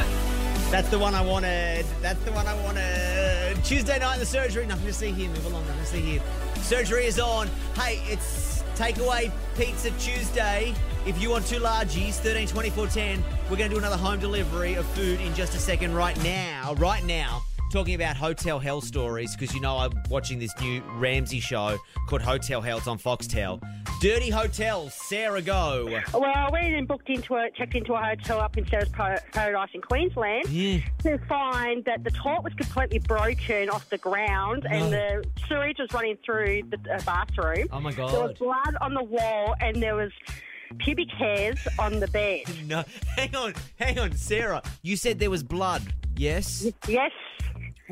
that's 0.69 0.89
the 0.89 0.99
one 0.99 1.15
I 1.15 1.21
wanted. 1.21 1.85
That's 2.01 2.21
the 2.23 2.31
one 2.33 2.45
I 2.45 2.61
wanted. 2.63 3.63
Tuesday 3.63 3.97
night 3.99 4.15
in 4.15 4.19
the 4.19 4.25
surgery. 4.25 4.65
Nothing 4.65 4.87
to 4.87 4.93
see 4.93 5.11
here. 5.11 5.29
Move 5.29 5.45
along. 5.45 5.65
Nothing 5.67 5.81
to 5.81 5.87
see 5.87 6.01
here. 6.01 6.21
Surgery 6.61 7.05
is 7.05 7.19
on. 7.19 7.47
Hey, 7.75 8.01
it's 8.07 8.63
takeaway 8.75 9.31
pizza 9.57 9.91
Tuesday. 9.91 10.73
If 11.05 11.21
you 11.21 11.29
want 11.29 11.47
two 11.47 11.59
largies, 11.59 12.19
13 12.19 12.47
24 12.47 12.87
10, 12.87 13.23
we're 13.49 13.55
going 13.55 13.69
to 13.69 13.75
do 13.75 13.77
another 13.77 13.97
home 13.97 14.19
delivery 14.19 14.73
of 14.73 14.85
food 14.87 15.21
in 15.21 15.33
just 15.35 15.55
a 15.55 15.59
second. 15.59 15.93
Right 15.93 16.21
now, 16.23 16.73
right 16.75 17.03
now, 17.05 17.43
talking 17.71 17.95
about 17.95 18.15
hotel 18.15 18.59
hell 18.59 18.81
stories 18.81 19.35
because 19.35 19.53
you 19.53 19.61
know 19.61 19.77
I'm 19.77 19.91
watching 20.09 20.39
this 20.39 20.53
new 20.61 20.81
Ramsay 20.97 21.39
show 21.39 21.77
called 22.07 22.21
Hotel 22.21 22.61
Hell. 22.61 22.77
It's 22.77 22.87
on 22.87 22.97
Foxtel. 22.99 23.61
Dirty 24.01 24.29
hotels. 24.29 24.93
Sarah, 24.93 25.41
go. 25.41 25.99
Well, 26.13 26.49
we 26.51 26.59
then 26.71 26.85
booked 26.85 27.09
into 27.09 27.35
a 27.35 27.49
checked 27.51 27.75
into 27.75 27.93
a 27.93 27.97
hotel 28.01 28.39
up 28.39 28.57
in 28.57 28.65
Surfers 28.65 29.19
Paradise 29.31 29.69
in 29.73 29.81
Queensland 29.81 30.47
Yeah. 30.49 30.79
to 30.99 31.17
find 31.27 31.83
that 31.85 32.03
the 32.03 32.11
toilet 32.11 32.43
was 32.43 32.53
completely 32.53 32.99
broken 32.99 33.69
off 33.69 33.89
the 33.89 33.97
ground 33.97 34.65
and 34.69 34.91
the 34.91 35.23
sewage 35.47 35.77
was 35.79 35.91
running 35.93 36.17
through 36.25 36.63
the 36.69 36.77
uh, 36.93 36.99
bathroom. 37.05 37.67
Oh 37.71 37.79
my 37.79 37.91
god! 37.93 38.11
There 38.11 38.21
was 38.23 38.37
blood 38.37 38.75
on 38.81 38.93
the 38.93 39.03
wall 39.03 39.55
and 39.59 39.81
there 39.81 39.95
was 39.95 40.11
pubic 40.77 41.09
hairs 41.11 41.57
on 41.79 41.99
the 41.99 42.07
bed. 42.07 42.41
No, 42.67 42.83
hang 43.15 43.35
on, 43.35 43.53
hang 43.79 43.97
on, 43.99 44.13
Sarah. 44.13 44.61
You 44.81 44.97
said 44.97 45.19
there 45.19 45.29
was 45.29 45.43
blood. 45.43 45.81
Yes. 46.17 46.65
Yes. 46.87 47.11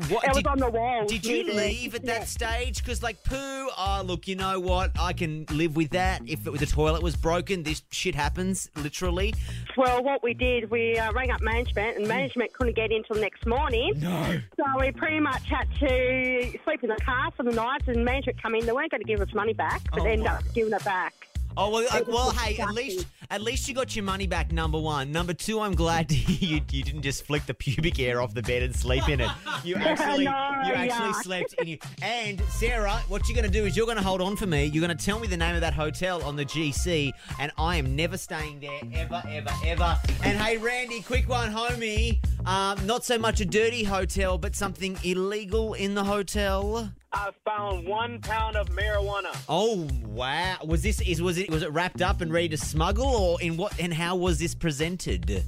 What 0.08 0.24
It 0.24 0.28
was 0.28 0.36
did, 0.38 0.46
on 0.48 0.58
the 0.58 0.70
walls. 0.70 1.08
did 1.08 1.24
you 1.24 1.44
leave 1.52 1.94
at 1.94 2.04
that 2.06 2.20
yeah. 2.20 2.24
stage? 2.24 2.78
Because 2.78 3.02
like 3.02 3.22
poo. 3.22 3.36
Oh, 3.78 4.02
look, 4.04 4.26
you 4.26 4.34
know 4.34 4.58
what? 4.58 4.90
I 4.98 5.12
can 5.12 5.46
live 5.50 5.76
with 5.76 5.90
that. 5.90 6.22
If 6.26 6.46
it, 6.46 6.58
the 6.58 6.66
toilet 6.66 7.02
was 7.02 7.14
broken, 7.14 7.62
this 7.62 7.82
shit 7.90 8.14
happens. 8.14 8.68
Literally. 8.76 9.34
Well, 9.76 10.02
what 10.02 10.22
we 10.22 10.34
did, 10.34 10.70
we 10.70 10.98
uh, 10.98 11.12
rang 11.12 11.30
up 11.30 11.40
management, 11.42 11.96
and 11.96 12.08
management 12.08 12.52
couldn't 12.52 12.74
get 12.74 12.90
in 12.90 13.04
till 13.04 13.14
the 13.14 13.22
next 13.22 13.46
morning. 13.46 13.92
No. 14.00 14.40
So 14.56 14.64
we 14.80 14.90
pretty 14.90 15.20
much 15.20 15.48
had 15.48 15.68
to 15.78 16.58
sleep 16.64 16.82
in 16.82 16.88
the 16.90 17.00
car 17.04 17.30
for 17.36 17.44
the 17.44 17.52
night, 17.52 17.82
and 17.86 18.04
management 18.04 18.42
come 18.42 18.54
in. 18.56 18.66
They 18.66 18.72
weren't 18.72 18.90
going 18.90 19.02
to 19.02 19.06
give 19.06 19.20
us 19.20 19.32
money 19.32 19.52
back, 19.52 19.80
but 19.92 20.00
Oh 20.00 20.04
they 20.04 20.12
ended 20.12 20.26
up 20.26 20.42
giving 20.54 20.72
it 20.72 20.84
back. 20.84 21.28
Oh 21.56 21.70
well, 21.70 21.86
uh, 21.92 21.98
It 21.98 22.06
was 22.06 22.14
well, 22.14 22.30
hey, 22.32 22.58
at 22.58 22.72
least 22.74 23.06
at 23.30 23.40
least 23.40 23.68
you 23.68 23.74
got 23.74 23.94
your 23.94 24.04
money 24.04 24.26
back. 24.26 24.52
Number 24.52 24.78
one. 24.78 25.12
Number 25.12 25.32
two, 25.32 25.60
I'm 25.60 25.74
glad 25.74 26.10
you 26.12 26.60
you 26.70 26.82
didn't 26.82 27.02
just 27.02 27.24
flick 27.26 27.46
the 27.46 27.54
pubic 27.54 27.96
hair 27.96 28.20
off 28.20 28.34
the 28.34 28.42
bed 28.42 28.62
and 28.62 28.74
sleep 28.74 29.08
in 29.08 29.20
it. 29.20 29.30
You 29.64 29.76
actually 29.76 30.24
No, 30.24 30.30
you 30.66 30.74
actually 30.74 31.12
yuck. 31.12 31.22
slept 31.22 31.54
in 31.58 31.68
you. 31.68 31.78
And 32.02 32.42
Sarah, 32.50 33.00
what 33.08 33.26
you're 33.28 33.34
going 33.36 33.50
to 33.50 33.58
do 33.58 33.64
is 33.64 33.76
you're 33.76 33.86
going 33.86 33.96
to 33.96 34.02
hold 34.02 34.20
on 34.20 34.36
for 34.36 34.46
me. 34.46 34.66
You're 34.66 34.84
going 34.86 34.94
to 34.96 35.04
tell 35.04 35.18
me 35.18 35.26
the 35.26 35.38
name 35.38 35.54
of 35.54 35.62
that 35.62 35.72
hotel 35.72 36.22
on 36.22 36.36
the 36.36 36.44
GC, 36.44 37.10
and 37.38 37.50
I 37.56 37.76
am 37.76 37.96
never 37.96 38.18
staying 38.18 38.60
there 38.60 38.78
ever, 38.92 39.22
ever, 39.26 39.50
ever. 39.64 39.98
And 40.22 40.36
hey, 40.36 40.58
Randy, 40.58 41.00
quick 41.00 41.28
one, 41.30 41.50
homie. 41.50 42.18
Um, 42.46 42.84
not 42.84 43.04
so 43.04 43.16
much 43.16 43.40
a 43.40 43.46
dirty 43.46 43.84
hotel, 43.84 44.36
but 44.36 44.54
something 44.54 44.98
illegal 45.02 45.72
in 45.74 45.94
the 45.94 46.04
hotel. 46.04 46.90
I 47.16 47.30
found 47.44 47.86
one 47.86 48.20
pound 48.20 48.56
of 48.56 48.68
marijuana. 48.70 49.36
Oh 49.48 49.88
wow! 50.06 50.56
Was 50.64 50.82
this 50.82 51.00
is 51.00 51.22
was 51.22 51.38
it 51.38 51.48
was 51.48 51.62
it 51.62 51.70
wrapped 51.70 52.02
up 52.02 52.20
and 52.20 52.32
ready 52.32 52.48
to 52.48 52.56
smuggle, 52.56 53.06
or 53.06 53.40
in 53.40 53.56
what 53.56 53.78
and 53.78 53.94
how 53.94 54.16
was 54.16 54.40
this 54.40 54.54
presented? 54.54 55.44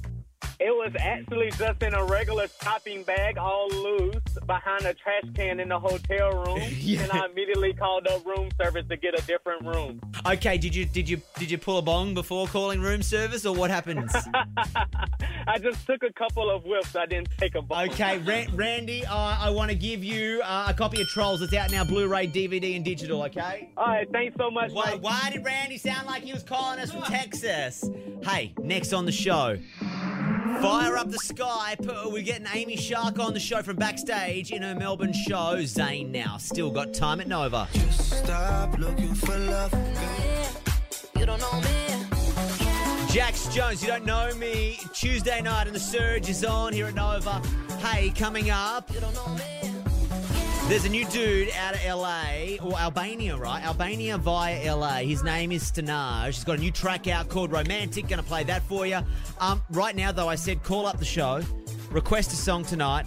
It 0.59 0.71
was 0.71 0.91
actually 0.99 1.51
just 1.51 1.83
in 1.83 1.93
a 1.93 2.03
regular 2.03 2.47
shopping 2.63 3.03
bag, 3.03 3.37
all 3.37 3.67
loose, 3.69 4.15
behind 4.47 4.85
a 4.85 4.93
trash 4.95 5.23
can 5.35 5.59
in 5.59 5.69
the 5.69 5.79
hotel 5.79 6.31
room. 6.31 6.61
Yeah. 6.87 7.01
And 7.03 7.11
I 7.11 7.25
immediately 7.25 7.73
called 7.73 8.07
up 8.07 8.25
room 8.25 8.49
service 8.61 8.85
to 8.89 8.95
get 8.95 9.13
a 9.17 9.21
different 9.25 9.65
room. 9.65 9.99
Okay, 10.25 10.57
did 10.57 10.73
you 10.73 10.85
did 10.85 11.09
you 11.09 11.21
did 11.37 11.51
you 11.51 11.57
pull 11.57 11.77
a 11.79 11.81
bong 11.81 12.13
before 12.13 12.47
calling 12.47 12.79
room 12.79 13.01
service, 13.03 13.45
or 13.45 13.53
what 13.53 13.69
happens? 13.69 14.15
I 15.47 15.57
just 15.59 15.85
took 15.85 16.01
a 16.03 16.13
couple 16.13 16.49
of 16.49 16.63
whiffs. 16.63 16.95
I 16.95 17.05
didn't 17.07 17.29
take 17.37 17.55
a 17.55 17.61
bong. 17.61 17.89
okay, 17.89 18.17
Ra- 18.25 18.45
Randy, 18.55 19.05
uh, 19.05 19.15
I 19.15 19.49
want 19.49 19.69
to 19.71 19.75
give 19.75 20.01
you 20.03 20.41
uh, 20.45 20.67
a 20.69 20.73
copy 20.73 21.01
of 21.01 21.07
Trolls. 21.09 21.41
It's 21.41 21.53
out 21.53 21.71
now, 21.71 21.83
Blu-ray, 21.83 22.27
DVD, 22.27 22.75
and 22.77 22.85
digital. 22.85 23.21
Okay. 23.23 23.69
All 23.75 23.87
right, 23.87 24.07
thanks 24.11 24.35
so 24.37 24.49
much. 24.49 24.71
Why, 24.71 24.95
why 24.95 25.29
did 25.31 25.43
Randy 25.43 25.77
sound 25.77 26.07
like 26.07 26.23
he 26.23 26.31
was 26.33 26.43
calling 26.43 26.79
us 26.79 26.91
from 26.91 27.01
Texas? 27.03 27.83
Hey, 28.23 28.53
next 28.59 28.93
on 28.93 29.05
the 29.05 29.11
show. 29.11 29.57
Fire 30.61 30.97
up 30.97 31.09
the 31.11 31.17
Skype. 31.17 31.87
Uh, 31.87 32.09
We're 32.09 32.23
getting 32.23 32.47
Amy 32.53 32.75
Shark 32.77 33.19
on 33.19 33.33
the 33.33 33.39
show 33.39 33.61
from 33.61 33.75
backstage 33.75 34.51
in 34.51 34.61
her 34.63 34.73
Melbourne 34.75 35.13
show. 35.13 35.57
Zayn 35.57 36.09
now. 36.09 36.37
Still 36.37 36.71
got 36.71 36.93
time 36.93 37.21
at 37.21 37.27
Nova. 37.27 37.67
Stop 37.91 38.77
looking 38.77 39.13
for 39.13 39.37
love. 39.37 39.73
You 41.17 41.25
don't 41.25 41.39
know 41.39 41.61
me. 41.61 42.07
Jax 43.13 43.47
Jones, 43.53 43.81
you 43.81 43.87
don't 43.87 44.05
know 44.05 44.33
me. 44.35 44.79
Tuesday 44.93 45.41
night 45.41 45.67
and 45.67 45.75
the 45.75 45.79
Surge 45.79 46.29
is 46.29 46.43
on 46.43 46.73
here 46.73 46.87
at 46.87 46.95
Nova. 46.95 47.41
Hey, 47.79 48.09
coming 48.09 48.49
up. 48.49 48.91
There's 50.67 50.83
a 50.83 50.89
new 50.89 51.05
dude 51.05 51.49
out 51.51 51.75
of 51.75 51.85
LA, 51.85 52.57
or 52.61 52.77
Albania, 52.77 53.37
right? 53.37 53.63
Albania 53.63 54.17
via 54.17 54.75
LA. 54.75 54.97
His 54.97 55.23
name 55.23 55.53
is 55.53 55.63
Stanaj. 55.63 56.25
He's 56.25 56.43
got 56.43 56.57
a 56.57 56.61
new 56.61 56.71
track 56.71 57.07
out 57.07 57.29
called 57.29 57.53
Romantic. 57.53 58.09
Gonna 58.09 58.21
play 58.21 58.43
that 58.43 58.63
for 58.63 58.85
you. 58.85 58.99
Um, 59.39 59.63
right 59.69 59.95
now, 59.95 60.11
though, 60.11 60.27
I 60.27 60.35
said 60.35 60.63
call 60.63 60.85
up 60.85 60.99
the 60.99 61.05
show, 61.05 61.41
request 61.89 62.33
a 62.33 62.35
song 62.35 62.65
tonight. 62.65 63.05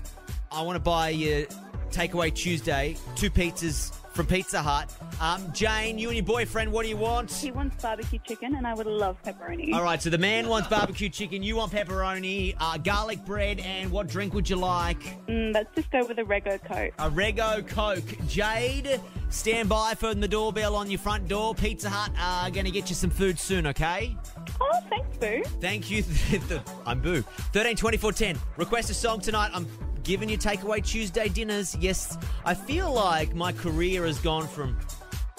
I 0.50 0.62
want 0.62 0.76
to 0.76 0.80
buy 0.80 1.10
you 1.10 1.46
Takeaway 1.90 2.34
Tuesday, 2.34 2.96
two 3.14 3.28
pizzas 3.28 3.92
from 4.20 4.26
Pizza 4.26 4.60
Hut. 4.60 4.94
Um, 5.18 5.50
Jane, 5.54 5.98
you 5.98 6.08
and 6.08 6.16
your 6.18 6.26
boyfriend, 6.26 6.70
what 6.70 6.82
do 6.82 6.90
you 6.90 6.96
want? 6.98 7.32
He 7.32 7.50
wants 7.50 7.82
barbecue 7.82 8.18
chicken, 8.18 8.54
and 8.54 8.66
I 8.66 8.74
would 8.74 8.86
love 8.86 9.16
pepperoni. 9.22 9.72
All 9.72 9.82
right, 9.82 10.02
so 10.02 10.10
the 10.10 10.18
man 10.18 10.46
wants 10.46 10.68
barbecue 10.68 11.08
chicken, 11.08 11.42
you 11.42 11.56
want 11.56 11.72
pepperoni, 11.72 12.54
uh, 12.60 12.76
garlic 12.76 13.24
bread, 13.24 13.60
and 13.60 13.90
what 13.90 14.08
drink 14.08 14.34
would 14.34 14.50
you 14.50 14.56
like? 14.56 15.26
Mm, 15.26 15.54
let's 15.54 15.74
just 15.74 15.90
go 15.90 16.04
with 16.04 16.18
a 16.18 16.24
Rego 16.24 16.62
Coke. 16.62 16.92
A 16.98 17.10
Rego 17.10 17.66
Coke. 17.66 18.26
Jade, 18.26 19.00
stand 19.30 19.70
by 19.70 19.94
for 19.94 20.14
the 20.14 20.28
doorbell 20.28 20.76
on 20.76 20.90
your 20.90 21.00
front 21.00 21.26
door. 21.26 21.54
Pizza 21.54 21.88
Hut 21.88 22.12
are 22.20 22.50
going 22.50 22.66
to 22.66 22.70
get 22.70 22.90
you 22.90 22.94
some 22.94 23.08
food 23.08 23.38
soon, 23.38 23.68
okay? 23.68 24.18
Oh, 24.60 24.80
thanks, 24.90 25.16
Boo. 25.16 25.42
Thank 25.62 25.90
you. 25.90 26.04
I'm 26.86 27.00
Boo. 27.00 27.22
13 27.54 27.74
24 27.74 28.12
10. 28.12 28.38
Request 28.58 28.90
a 28.90 28.94
song 28.94 29.20
tonight. 29.20 29.50
I'm 29.54 29.66
giving 30.02 30.28
you 30.28 30.38
takeaway 30.38 30.84
Tuesday 30.84 31.28
dinners. 31.28 31.76
Yes, 31.80 32.16
I 32.44 32.54
feel 32.54 32.92
like 32.92 33.34
my 33.34 33.52
career 33.52 34.06
has 34.06 34.18
gone 34.18 34.46
from 34.46 34.76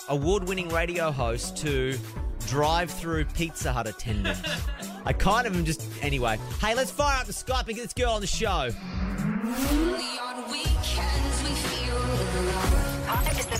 award 0.10 0.48
winning 0.48 0.70
radio 0.70 1.12
host 1.12 1.58
to 1.58 1.98
drive 2.48 2.92
through 2.92 3.26
Pizza 3.26 3.72
Hut 3.72 3.88
attendant. 3.88 4.40
I 5.06 5.14
kind 5.14 5.48
of 5.48 5.56
am 5.56 5.66
just. 5.66 5.84
Anyway, 6.02 6.38
hey, 6.60 6.76
let's 6.76 6.92
fire 6.92 7.20
up 7.20 7.28
the 7.28 7.34
Skype 7.34 7.68
and 7.68 7.76
get 7.76 7.84
this 7.84 7.94
girl 7.94 8.12
on 8.12 8.22
the 8.22 8.28
show. 8.28 8.70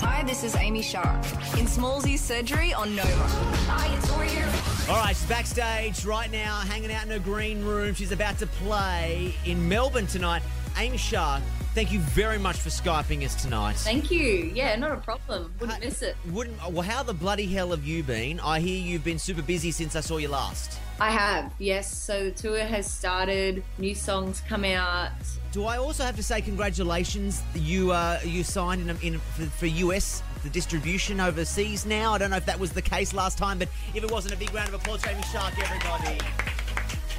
Hi, 0.04 0.24
this 0.24 0.44
is 0.44 0.56
Amy 0.56 0.82
Shark 0.82 1.24
in 1.58 1.66
Smallsy's 1.66 2.22
surgery 2.22 2.74
on 2.74 2.96
Nova. 2.96 3.10
Hi, 3.10 3.96
it's 3.96 4.10
Oreo. 4.12 4.90
All 4.90 4.98
right, 4.98 5.16
she's 5.16 5.26
backstage 5.28 6.06
right 6.06 6.32
now, 6.32 6.60
hanging 6.60 6.92
out 6.92 7.06
in 7.06 7.12
her 7.12 7.20
green 7.20 7.64
room. 7.64 7.94
She's 7.94 8.12
about 8.12 8.38
to 8.40 8.48
play 8.48 9.34
in 9.46 9.68
Melbourne 9.68 10.08
tonight. 10.08 10.44
Amy 10.78 10.98
Shark, 10.98 11.42
thank 11.74 11.92
you 11.92 12.00
very 12.00 12.38
much 12.38 12.58
for 12.58 12.70
Skyping 12.70 13.24
us 13.24 13.36
tonight. 13.42 13.76
Thank 13.78 14.12
you. 14.12 14.52
Yeah, 14.54 14.76
not 14.76 14.92
a 14.92 14.98
problem. 14.98 15.54
Wouldn't 15.60 15.80
miss 15.82 16.02
it. 16.02 16.16
Wouldn't 16.32 16.58
well? 16.72 16.82
How 16.82 17.04
the 17.04 17.14
bloody 17.14 17.46
hell 17.46 17.72
have 17.72 17.86
you 17.86 18.04
been? 18.04 18.40
I 18.40 18.60
hear 18.60 18.80
you've 18.80 19.04
been 19.04 19.20
super 19.20 19.42
busy 19.42 19.72
since 19.72 19.96
I 19.96 20.02
saw 20.02 20.18
you 20.18 20.30
last. 20.30 20.80
I 21.00 21.12
have, 21.12 21.52
yes. 21.58 21.96
So 21.96 22.26
the 22.26 22.32
tour 22.32 22.60
has 22.60 22.90
started. 22.90 23.64
New 23.78 23.96
songs 23.96 24.42
come 24.48 24.66
out. 24.66 25.12
Do 25.52 25.66
I 25.66 25.78
also 25.78 26.04
have 26.04 26.16
to 26.16 26.24
say 26.24 26.42
congratulations? 26.42 27.42
You 27.56 27.92
uh, 27.92 28.20
you 28.24 28.44
signed 28.44 28.90
in, 28.90 28.98
in 29.02 29.20
for, 29.20 29.46
for 29.46 29.66
US 29.66 30.24
the 30.44 30.50
distribution 30.50 31.20
overseas 31.20 31.86
now. 31.86 32.14
I 32.14 32.18
don't 32.18 32.32
know 32.32 32.38
if 32.38 32.46
that 32.46 32.60
was 32.60 32.72
the 32.72 32.82
case 32.82 33.14
last 33.14 33.38
time, 33.38 33.60
but 33.60 33.68
if 33.94 34.04
it 34.04 34.12
wasn't, 34.12 34.34
a 34.34 34.38
big 34.38 34.54
round 34.54 34.70
of 34.70 34.76
applause 34.76 35.02
for 35.02 35.10
Amy 35.10 35.22
Shark, 35.24 35.54
everybody. 35.60 36.18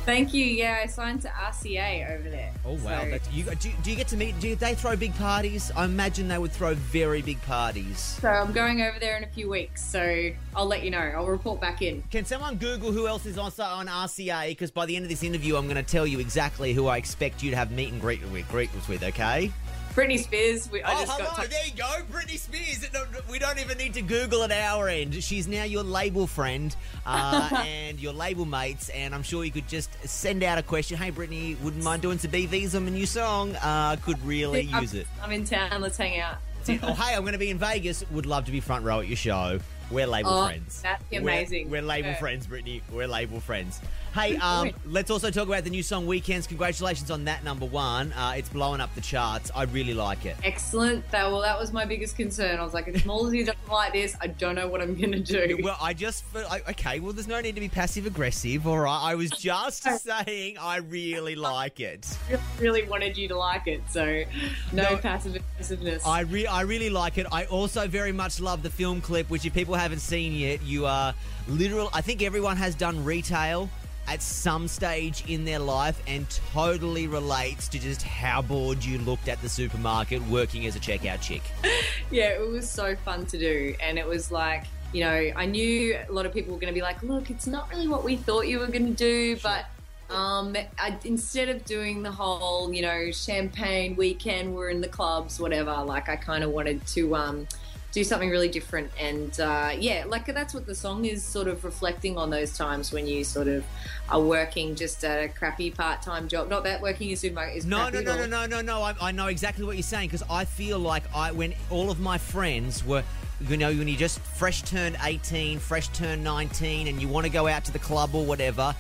Thank 0.05 0.35
you. 0.35 0.45
Yeah, 0.45 0.81
I 0.83 0.87
signed 0.87 1.23
to 1.23 1.29
RCA 1.29 2.19
over 2.19 2.29
there. 2.29 2.53
Oh 2.65 2.73
wow! 2.85 3.03
So- 3.03 3.19
you, 3.33 3.45
do, 3.45 3.71
do 3.83 3.91
you 3.91 3.97
get 3.97 4.09
to 4.09 4.17
meet? 4.17 4.39
Do 4.41 4.57
they 4.57 4.75
throw 4.75 4.97
big 4.97 5.15
parties? 5.17 5.71
I 5.77 5.85
imagine 5.85 6.27
they 6.29 6.39
would 6.39 6.53
throw 6.53 6.75
very 6.75 7.23
big 7.23 7.41
parties. 7.43 7.99
So 7.99 8.29
I'm 8.29 8.53
going 8.53 8.83
over 8.83 8.99
there 8.99 9.17
in 9.17 9.23
a 9.25 9.29
few 9.29 9.49
weeks. 9.49 9.85
So 9.85 10.31
I'll 10.57 10.67
let 10.67 10.83
you 10.85 10.91
know. 10.91 10.99
I'll 10.99 11.27
report 11.27 11.61
back 11.61 11.83
in. 11.83 12.03
Can 12.11 12.25
someone 12.25 12.57
Google 12.57 12.91
who 12.91 13.07
else 13.07 13.27
is 13.27 13.39
also 13.39 13.63
on 13.63 13.87
RCA? 13.87 14.49
Because 14.49 14.71
by 14.71 14.87
the 14.87 14.97
end 14.97 15.05
of 15.05 15.09
this 15.09 15.23
interview, 15.23 15.57
I'm 15.57 15.67
going 15.67 15.77
to 15.77 15.83
tell 15.83 16.07
you 16.07 16.19
exactly 16.19 16.73
who 16.73 16.89
I 16.89 16.97
expect 16.97 17.43
you 17.43 17.51
to 17.51 17.57
have 17.57 17.71
meet 17.71 17.93
and 17.93 18.01
greet 18.01 18.23
with. 18.31 18.49
Greet 18.49 18.71
with, 18.89 19.03
okay? 19.05 19.53
Britney 19.95 20.19
Spears. 20.19 20.71
We, 20.71 20.83
I 20.83 20.95
oh, 20.95 21.01
just 21.01 21.13
hello! 21.13 21.31
got. 21.31 21.43
To- 21.43 21.51
there 21.51 21.67
you 21.67 21.73
go, 21.73 21.85
Britney 22.11 22.39
Spears. 22.39 22.89
We 23.31 23.39
don't 23.39 23.59
even 23.59 23.77
need 23.79 23.95
to 23.95 24.03
Google 24.03 24.43
at 24.43 24.51
our 24.51 24.89
end. 24.89 25.23
She's 25.23 25.47
now 25.47 25.65
your 25.65 25.83
label 25.83 26.27
friend 26.27 26.75
uh, 27.05 27.51
and 27.67 28.01
your 28.01 28.13
label 28.13 28.45
mates, 28.47 28.89
and 28.91 29.15
I'm 29.15 29.23
sure 29.23 29.45
you 29.45 29.51
could 29.51 29.69
just 29.69 29.91
send 30.09 30.43
out 30.43 30.59
a 30.59 30.63
question. 30.63 30.97
Hey, 30.97 31.11
Britney, 31.11 31.61
wouldn't 31.61 31.85
mind 31.85 32.03
doing 32.03 32.19
some 32.19 32.31
BVs 32.31 32.75
on 32.75 32.85
my 32.85 32.91
new 32.91 33.07
song? 33.07 33.55
Uh, 33.57 33.97
could 33.97 34.23
really 34.25 34.69
I'm, 34.73 34.83
use 34.83 34.95
it. 34.95 35.07
I'm 35.23 35.31
in 35.33 35.45
town. 35.45 35.81
Let's 35.81 35.97
hang 35.99 36.21
out. 36.21 36.37
That's. 36.65 36.83
Oh, 36.83 36.95
hey, 36.95 37.15
I'm 37.15 37.23
going 37.23 37.33
to 37.33 37.39
be 37.39 37.51
in 37.51 37.59
Vegas. 37.59 38.05
Would 38.13 38.27
love 38.27 38.45
to 38.47 38.53
be 38.53 38.61
front 38.61 38.85
row 38.85 39.01
at 39.01 39.09
your 39.09 39.17
show. 39.17 39.59
We're 39.91 40.07
label 40.07 40.31
Oh, 40.31 40.47
friends. 40.47 40.81
that'd 40.81 41.09
be 41.11 41.19
We're- 41.19 41.37
amazing. 41.39 41.69
We're, 41.71 41.83
label 41.83 42.11
Yeah. 42.11 42.19
friends, 42.19 42.47
Britney. 42.47 42.81
We're 42.91 43.09
label 43.09 43.41
friends. 43.41 43.79
Hey, 44.15 44.37
um, 44.37 44.71
let's 44.85 45.11
also 45.11 45.31
talk 45.31 45.49
about 45.49 45.65
the 45.65 45.71
new 45.71 45.83
song 45.83 46.07
Weekends. 46.07 46.47
Congratulations 46.47 47.11
on 47.11 47.25
that 47.25 47.45
number 47.45 47.65
one. 47.65 48.13
Uh, 48.13 48.35
it's 48.37 48.51
blowing 48.51 48.83
up 48.83 48.95
the 48.95 49.01
charts. 49.01 49.51
I 49.55 49.63
really 49.65 49.95
like 49.95 50.27
it. 50.27 50.37
Excellent. 50.45 51.11
That 51.13 51.31
well, 51.31 51.41
that 51.41 51.59
was 51.59 51.73
my 51.73 51.87
biggest 51.87 52.17
concern. 52.17 52.61
I 52.61 52.63
was 52.63 52.75
like, 52.75 52.89
if 52.89 53.05
Smallsy 53.05 53.47
doesn't 53.47 53.71
like 53.71 53.95
this, 53.95 54.15
I 54.21 54.27
don't 54.27 54.55
know 54.55 54.69
what 54.69 54.83
I'm 54.83 54.95
gonna 55.01 55.19
do. 55.19 55.59
Well, 55.63 55.79
I 55.81 55.95
just 55.95 56.25
okay, 56.69 57.01
well, 57.01 57.15
there's 57.15 57.27
no 57.27 57.41
need 57.41 57.55
to 57.55 57.61
be 57.63 57.71
passive 57.71 58.05
aggressive, 58.05 58.67
all 58.67 58.81
right? 58.81 59.01
I 59.03 59.15
was 59.15 59.31
just 59.31 59.83
saying 60.03 60.59
I 60.61 60.77
really 60.77 61.35
like 61.35 61.81
it. 61.81 62.07
I 62.31 62.39
really 62.61 62.83
wanted 62.87 63.17
you 63.17 63.29
to 63.29 63.37
like 63.39 63.67
it, 63.67 63.81
so 63.89 64.25
no, 64.73 64.91
No. 64.91 64.97
passive 64.99 65.37
aggressiveness. 65.37 66.07
I, 66.07 66.21
re- 66.21 66.47
I 66.47 66.63
really 66.63 66.91
like 66.91 67.17
it. 67.17 67.27
I 67.33 67.47
also 67.47 67.89
very 67.89 68.13
much 68.13 68.41
love 68.41 68.63
the 68.63 68.71
film 68.71 69.01
clip, 69.01 69.31
which 69.31 69.47
if 69.47 69.55
people 69.55 69.75
haven't 69.75 70.01
seen 70.01 70.35
yet, 70.35 70.63
you 70.63 70.85
are 70.85 71.15
literal. 71.49 71.89
I 71.95 72.03
think 72.03 72.21
everyone 72.23 72.59
has 72.59 72.75
done 72.75 73.03
retail 73.05 73.71
at 74.09 74.23
some 74.23 74.69
stage 74.69 75.25
in 75.29 75.45
their 75.45 75.59
life 75.59 76.01
and 76.07 76.29
totally 76.53 77.07
relates 77.07 77.69
to 77.69 77.79
just 77.79 78.03
how 78.03 78.43
bored 78.43 78.85
you 78.85 78.99
looked 78.99 79.29
at 79.29 79.41
the 79.43 79.49
supermarket 79.49 80.23
working 80.29 80.67
as 80.67 80.77
a 80.77 80.81
checkout 80.81 81.21
chick. 81.21 81.43
yeah, 82.11 82.29
it 82.31 82.49
was 82.49 82.69
so 82.69 82.97
fun 82.97 83.27
to 83.27 83.39
do, 83.39 83.75
and 83.81 83.99
it 83.99 84.07
was 84.07 84.31
like. 84.31 84.65
You 84.95 85.01
know, 85.01 85.33
I 85.37 85.47
knew 85.47 85.97
a 86.07 86.13
lot 86.13 86.27
of 86.27 86.35
people 86.35 86.53
were 86.53 86.61
going 86.61 86.71
to 86.71 86.79
be 86.79 86.83
like, 86.83 87.03
"Look, 87.03 87.31
it's 87.31 87.47
not 87.47 87.71
really 87.71 87.89
what 87.89 88.05
we 88.05 88.17
thought 88.17 88.47
you 88.47 88.59
were 88.59 88.67
going 88.67 88.85
to 88.85 88.93
do," 88.93 89.39
but 89.43 89.65
um, 90.13 90.55
I, 90.79 90.99
instead 91.05 91.49
of 91.49 91.65
doing 91.65 92.03
the 92.03 92.11
whole, 92.11 92.73
you 92.73 92.83
know, 92.83 93.11
champagne 93.11 93.97
weekend, 93.97 94.55
we're 94.55 94.69
in 94.69 94.81
the 94.81 94.89
clubs, 94.89 95.41
whatever. 95.41 95.73
Like, 95.85 96.09
I 96.09 96.17
kind 96.17 96.45
of 96.45 96.51
wanted 96.51 96.87
to 96.89 97.17
um, 97.17 97.49
do 97.93 98.03
something 98.03 98.31
really 98.31 98.49
different, 98.49 98.91
and 98.99 99.39
uh, 99.39 99.71
yeah, 99.79 100.05
like 100.09 100.27
that's 100.27 100.55
what 100.55 100.67
the 100.67 100.75
song 100.75 101.05
is 101.05 101.23
sort 101.23 101.47
of 101.47 101.63
reflecting 101.65 102.17
on 102.17 102.31
those 102.31 102.57
times 102.57 102.91
when 102.91 103.07
you 103.07 103.23
sort 103.23 103.49
of 103.49 103.65
are 104.09 104.21
working 104.21 104.75
just 104.75 105.05
at 105.05 105.23
a 105.23 105.29
crappy 105.29 105.71
part-time 105.71 106.27
job. 106.27 106.49
Not 106.49 106.65
that 106.65 106.81
working 106.81 107.09
in 107.09 107.15
a 107.15 107.17
supermarket 107.17 107.59
is 107.59 107.67
No, 107.67 107.91
no, 107.91 108.01
no, 108.01 108.17
no, 108.17 108.27
no, 108.27 108.47
no, 108.47 108.61
no. 108.63 108.83
I, 108.83 108.95
I 109.01 109.13
know 109.13 109.27
exactly 109.27 109.65
what 109.65 109.77
you're 109.77 109.83
saying 109.83 110.09
because 110.09 110.23
I 110.31 110.47
feel 110.47 110.79
like 110.79 111.03
I, 111.15 111.33
when 111.33 111.55
all 111.71 111.91
of 111.91 112.01
my 112.01 112.17
friends 112.19 112.85
were 112.85 113.05
you 113.49 113.57
know, 113.57 113.73
when 113.73 113.89
you 113.89 113.97
just 113.97 114.21
fresh 114.21 114.63
turned 114.63 114.97
18, 115.03 115.59
fresh 115.59 115.89
turned 115.89 116.23
19, 116.23 116.87
and 116.87 117.01
you 117.01 117.09
want 117.09 117.27
to 117.27 117.33
go 117.33 117.49
out 117.49 117.65
to 117.65 117.73
the 117.73 117.79
club 117.79 118.15
or 118.15 118.25
whatever, 118.25 118.75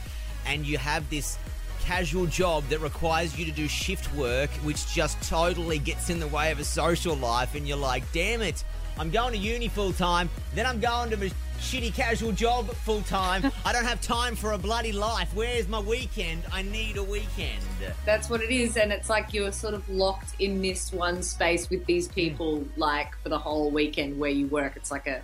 and 0.46 0.64
you 0.64 0.78
have 0.78 1.08
this 1.10 1.36
casual 1.80 2.26
job 2.26 2.62
that 2.68 2.78
requires 2.78 3.36
you 3.36 3.44
to 3.44 3.50
do 3.50 3.66
shift 3.66 4.12
work, 4.14 4.50
which 4.62 4.86
just 4.92 5.20
totally 5.28 5.78
gets 5.78 6.10
in 6.10 6.20
the 6.20 6.28
way 6.28 6.52
of 6.52 6.60
a 6.60 6.64
social 6.64 7.16
life, 7.16 7.54
and 7.54 7.66
you're 7.66 7.76
like, 7.76 8.04
damn 8.12 8.40
it, 8.40 8.62
I'm 8.98 9.10
going 9.10 9.32
to 9.32 9.38
uni 9.38 9.68
full 9.68 9.92
time, 9.92 10.28
then 10.54 10.66
I'm 10.66 10.80
going 10.80 11.10
to 11.10 11.16
my 11.16 11.30
shitty 11.62 11.94
casual 11.94 12.32
job 12.32 12.68
full 12.68 13.02
time. 13.02 13.50
I 13.64 13.72
don't 13.72 13.84
have 13.84 14.00
time 14.00 14.34
for 14.36 14.52
a 14.52 14.58
bloody 14.58 14.92
life. 14.92 15.30
Where's 15.34 15.68
my 15.68 15.80
weekend? 15.80 16.42
I 16.52 16.62
need 16.62 16.96
a 16.96 17.02
weekend. 17.02 17.62
That's 18.04 18.28
what 18.28 18.42
it 18.42 18.50
is, 18.50 18.76
and 18.76 18.92
it's 18.92 19.08
like 19.08 19.32
you're 19.32 19.52
sort 19.52 19.74
of 19.74 19.88
locked 19.88 20.34
in 20.40 20.60
this 20.60 20.92
one 20.92 21.22
space 21.22 21.70
with 21.70 21.86
these 21.86 22.08
people, 22.08 22.58
hmm. 22.58 22.80
like 22.80 23.16
for 23.22 23.28
the 23.28 23.38
whole 23.38 23.70
weekend 23.70 24.18
where 24.18 24.30
you 24.30 24.46
work. 24.48 24.74
It's 24.76 24.90
like 24.90 25.06
a, 25.06 25.22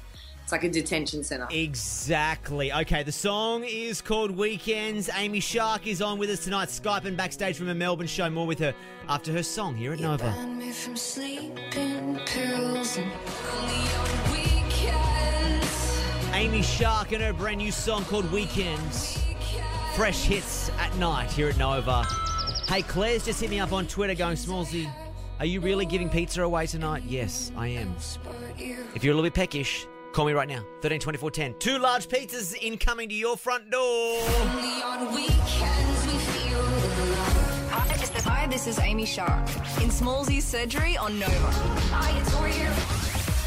it's 0.49 0.53
like 0.53 0.65
a 0.65 0.71
detention 0.71 1.23
center. 1.23 1.47
Exactly. 1.51 2.73
Okay, 2.73 3.03
the 3.03 3.13
song 3.13 3.65
is 3.67 4.01
called 4.01 4.31
Weekends. 4.31 5.11
Amy 5.15 5.41
Shark 5.41 5.87
is 5.87 6.01
on 6.01 6.19
with 6.19 6.31
us 6.31 6.43
tonight, 6.43 6.69
Skype 6.69 7.05
and 7.05 7.19
backstage 7.19 7.59
from 7.59 7.69
a 7.69 7.75
Melbourne 7.75 8.07
show. 8.07 8.31
More 8.31 8.47
with 8.47 8.59
her 8.61 8.75
after 9.11 9.31
her 9.33 9.43
song 9.43 9.77
here 9.77 9.93
at 9.93 10.01
Nova. 10.01 10.25
Ban 10.25 10.57
me 10.57 10.73
from 10.73 10.97
sleeping 10.97 12.19
pills 12.25 12.97
and 12.97 13.13
only 13.53 13.75
on 13.93 14.33
weekends. 14.33 16.03
Amy 16.33 16.63
Shark 16.63 17.13
and 17.13 17.23
her 17.23 17.35
brand 17.35 17.59
new 17.59 17.71
song 17.71 18.07
called 18.07 18.33
Weekends. 18.33 19.23
Fresh 19.97 20.25
hits 20.25 20.71
at 20.79 20.97
night 20.97 21.31
here 21.31 21.51
at 21.51 21.59
Nova. 21.59 22.05
Hey, 22.69 22.81
Claire's 22.81 23.27
just 23.27 23.43
hit 23.43 23.51
me 23.51 23.61
up 23.61 23.75
on 23.75 23.87
Twitter 23.87 24.15
going, 24.15 24.37
Smallsy, 24.37 24.91
are 25.41 25.47
you 25.47 25.61
really 25.61 25.85
giving 25.85 26.09
pizza 26.09 26.43
away 26.43 26.67
tonight? 26.67 27.03
Yes, 27.07 27.53
I 27.55 27.69
am. 27.69 27.95
If 28.95 29.05
you're 29.05 29.13
a 29.13 29.15
little 29.15 29.25
bit 29.25 29.35
peckish, 29.35 29.87
call 30.13 30.27
me 30.27 30.33
right 30.33 30.49
now. 30.49 30.65
13 30.81 31.01
24 31.01 31.31
10. 31.31 31.55
Two 31.59 31.79
large 31.79 32.09
pizzas 32.09 32.55
incoming 32.61 33.09
to 33.09 33.15
your 33.15 33.37
front 33.37 33.71
door. 33.71 34.21
Only 34.41 34.83
on 34.83 35.15
weekends 35.15 36.07
we 36.07 36.19
feel 36.19 36.63
the 36.63 37.13
love. 37.13 37.59
Hi, 38.25 38.47
this 38.47 38.67
is 38.67 38.79
Amy 38.79 39.07
Shark 39.07 39.49
in 39.81 39.91
Smallsy's 39.91 40.45
surgery 40.45 40.97
on 40.97 41.19
Nova. 41.19 41.51
Hi, 41.93 42.19
it's 42.19 42.35
Oreo. 42.35 42.69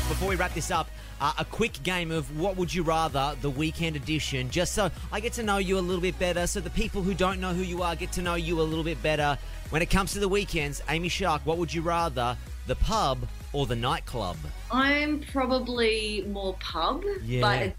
Before 0.09 0.29
we 0.29 0.35
wrap 0.35 0.53
this 0.53 0.71
up, 0.71 0.89
uh, 1.21 1.33
a 1.37 1.45
quick 1.45 1.81
game 1.83 2.11
of 2.11 2.39
What 2.39 2.57
Would 2.57 2.73
You 2.73 2.83
Rather, 2.83 3.35
the 3.41 3.49
weekend 3.49 3.95
edition, 3.95 4.49
just 4.49 4.73
so 4.73 4.89
I 5.11 5.19
get 5.19 5.33
to 5.33 5.43
know 5.43 5.57
you 5.57 5.77
a 5.77 5.79
little 5.79 6.01
bit 6.01 6.17
better, 6.17 6.47
so 6.47 6.59
the 6.59 6.69
people 6.71 7.01
who 7.01 7.13
don't 7.13 7.39
know 7.39 7.53
who 7.53 7.61
you 7.61 7.83
are 7.83 7.95
get 7.95 8.11
to 8.13 8.21
know 8.21 8.35
you 8.35 8.59
a 8.59 8.63
little 8.63 8.83
bit 8.83 9.01
better. 9.03 9.37
When 9.69 9.81
it 9.81 9.89
comes 9.89 10.13
to 10.13 10.19
the 10.19 10.27
weekends, 10.27 10.81
Amy 10.89 11.09
Shark, 11.09 11.45
what 11.45 11.57
would 11.57 11.73
you 11.73 11.81
rather, 11.81 12.35
the 12.67 12.75
pub 12.75 13.19
or 13.53 13.65
the 13.65 13.75
nightclub? 13.75 14.37
I'm 14.71 15.19
probably 15.31 16.25
more 16.29 16.55
pub, 16.59 17.03
Yeah. 17.23 17.41
but 17.41 17.61
it 17.61 17.75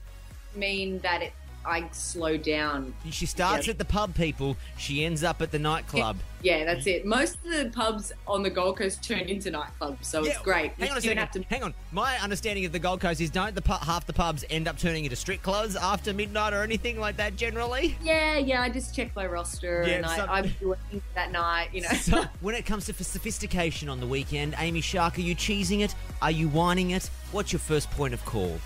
mean 0.55 0.99
that 1.01 1.23
it 1.23 1.33
I 1.65 1.89
slow 1.93 2.37
down. 2.37 2.95
She 3.11 3.27
starts 3.27 3.67
Yeah. 3.67 3.73
at 3.73 3.79
the 3.79 3.85
pub, 3.85 4.15
people. 4.15 4.57
She 4.79 5.05
ends 5.05 5.23
up 5.23 5.41
at 5.43 5.53
the 5.53 5.59
nightclub. 5.59 6.19
Yeah, 6.43 6.65
that's 6.65 6.89
it. 6.89 7.07
Most 7.07 7.37
of 7.47 7.53
the 7.53 7.71
pubs 7.73 8.13
on 8.27 8.43
the 8.43 8.51
Gold 8.51 8.77
Coast 8.77 9.01
turn 9.05 9.21
into 9.21 9.53
nightclubs, 9.53 10.05
so 10.05 10.25
it's 10.25 10.39
great. 10.39 10.73
Hang 10.79 10.91
on 10.91 10.97
a 10.99 11.01
second. 11.01 11.19
have 11.19 11.31
to 11.31 11.43
Hang 11.45 11.63
on. 11.63 11.73
My 11.93 12.19
understanding 12.19 12.65
of 12.65 12.73
the 12.73 12.81
Gold 12.81 13.01
Coast 13.01 13.21
is 13.21 13.31
don't 13.31 13.55
the 13.55 13.63
pu- 13.63 13.75
half 13.75 14.07
the 14.07 14.13
pubs 14.13 14.45
end 14.51 14.67
up 14.67 14.77
turning 14.77 15.05
into 15.05 15.15
strip 15.15 15.41
clubs 15.43 15.77
after 15.77 16.13
midnight 16.13 16.53
or 16.53 16.63
anything 16.65 16.99
like 16.99 17.17
that 17.19 17.37
generally? 17.37 17.97
Yeah, 18.03 18.39
yeah. 18.39 18.61
I 18.63 18.69
just 18.71 18.93
check 18.95 19.15
my 19.15 19.25
roster 19.27 19.85
Yeah, 19.87 19.95
and 19.99 20.07
some- 20.07 20.29
I, 20.29 20.39
I'm 20.39 20.49
doing 20.59 20.79
that 21.15 21.31
night. 21.31 21.69
You 21.73 21.83
know. 21.83 21.89
So, 21.91 22.25
when 22.41 22.57
it 22.57 22.67
comes 22.67 22.87
to 22.87 22.93
sophistication 23.05 23.89
on 23.89 24.01
the 24.01 24.07
weekend, 24.07 24.57
Amy 24.59 24.81
Shark, 24.81 25.19
are 25.19 25.23
you 25.23 25.37
cheesing 25.37 25.81
it? 25.81 25.95
Are 26.21 26.31
you 26.33 26.49
whining 26.49 26.91
it? 26.91 27.09
What's 27.31 27.53
your 27.53 27.61
first 27.61 27.89
point 27.93 28.15
of 28.15 28.25
call? 28.25 28.59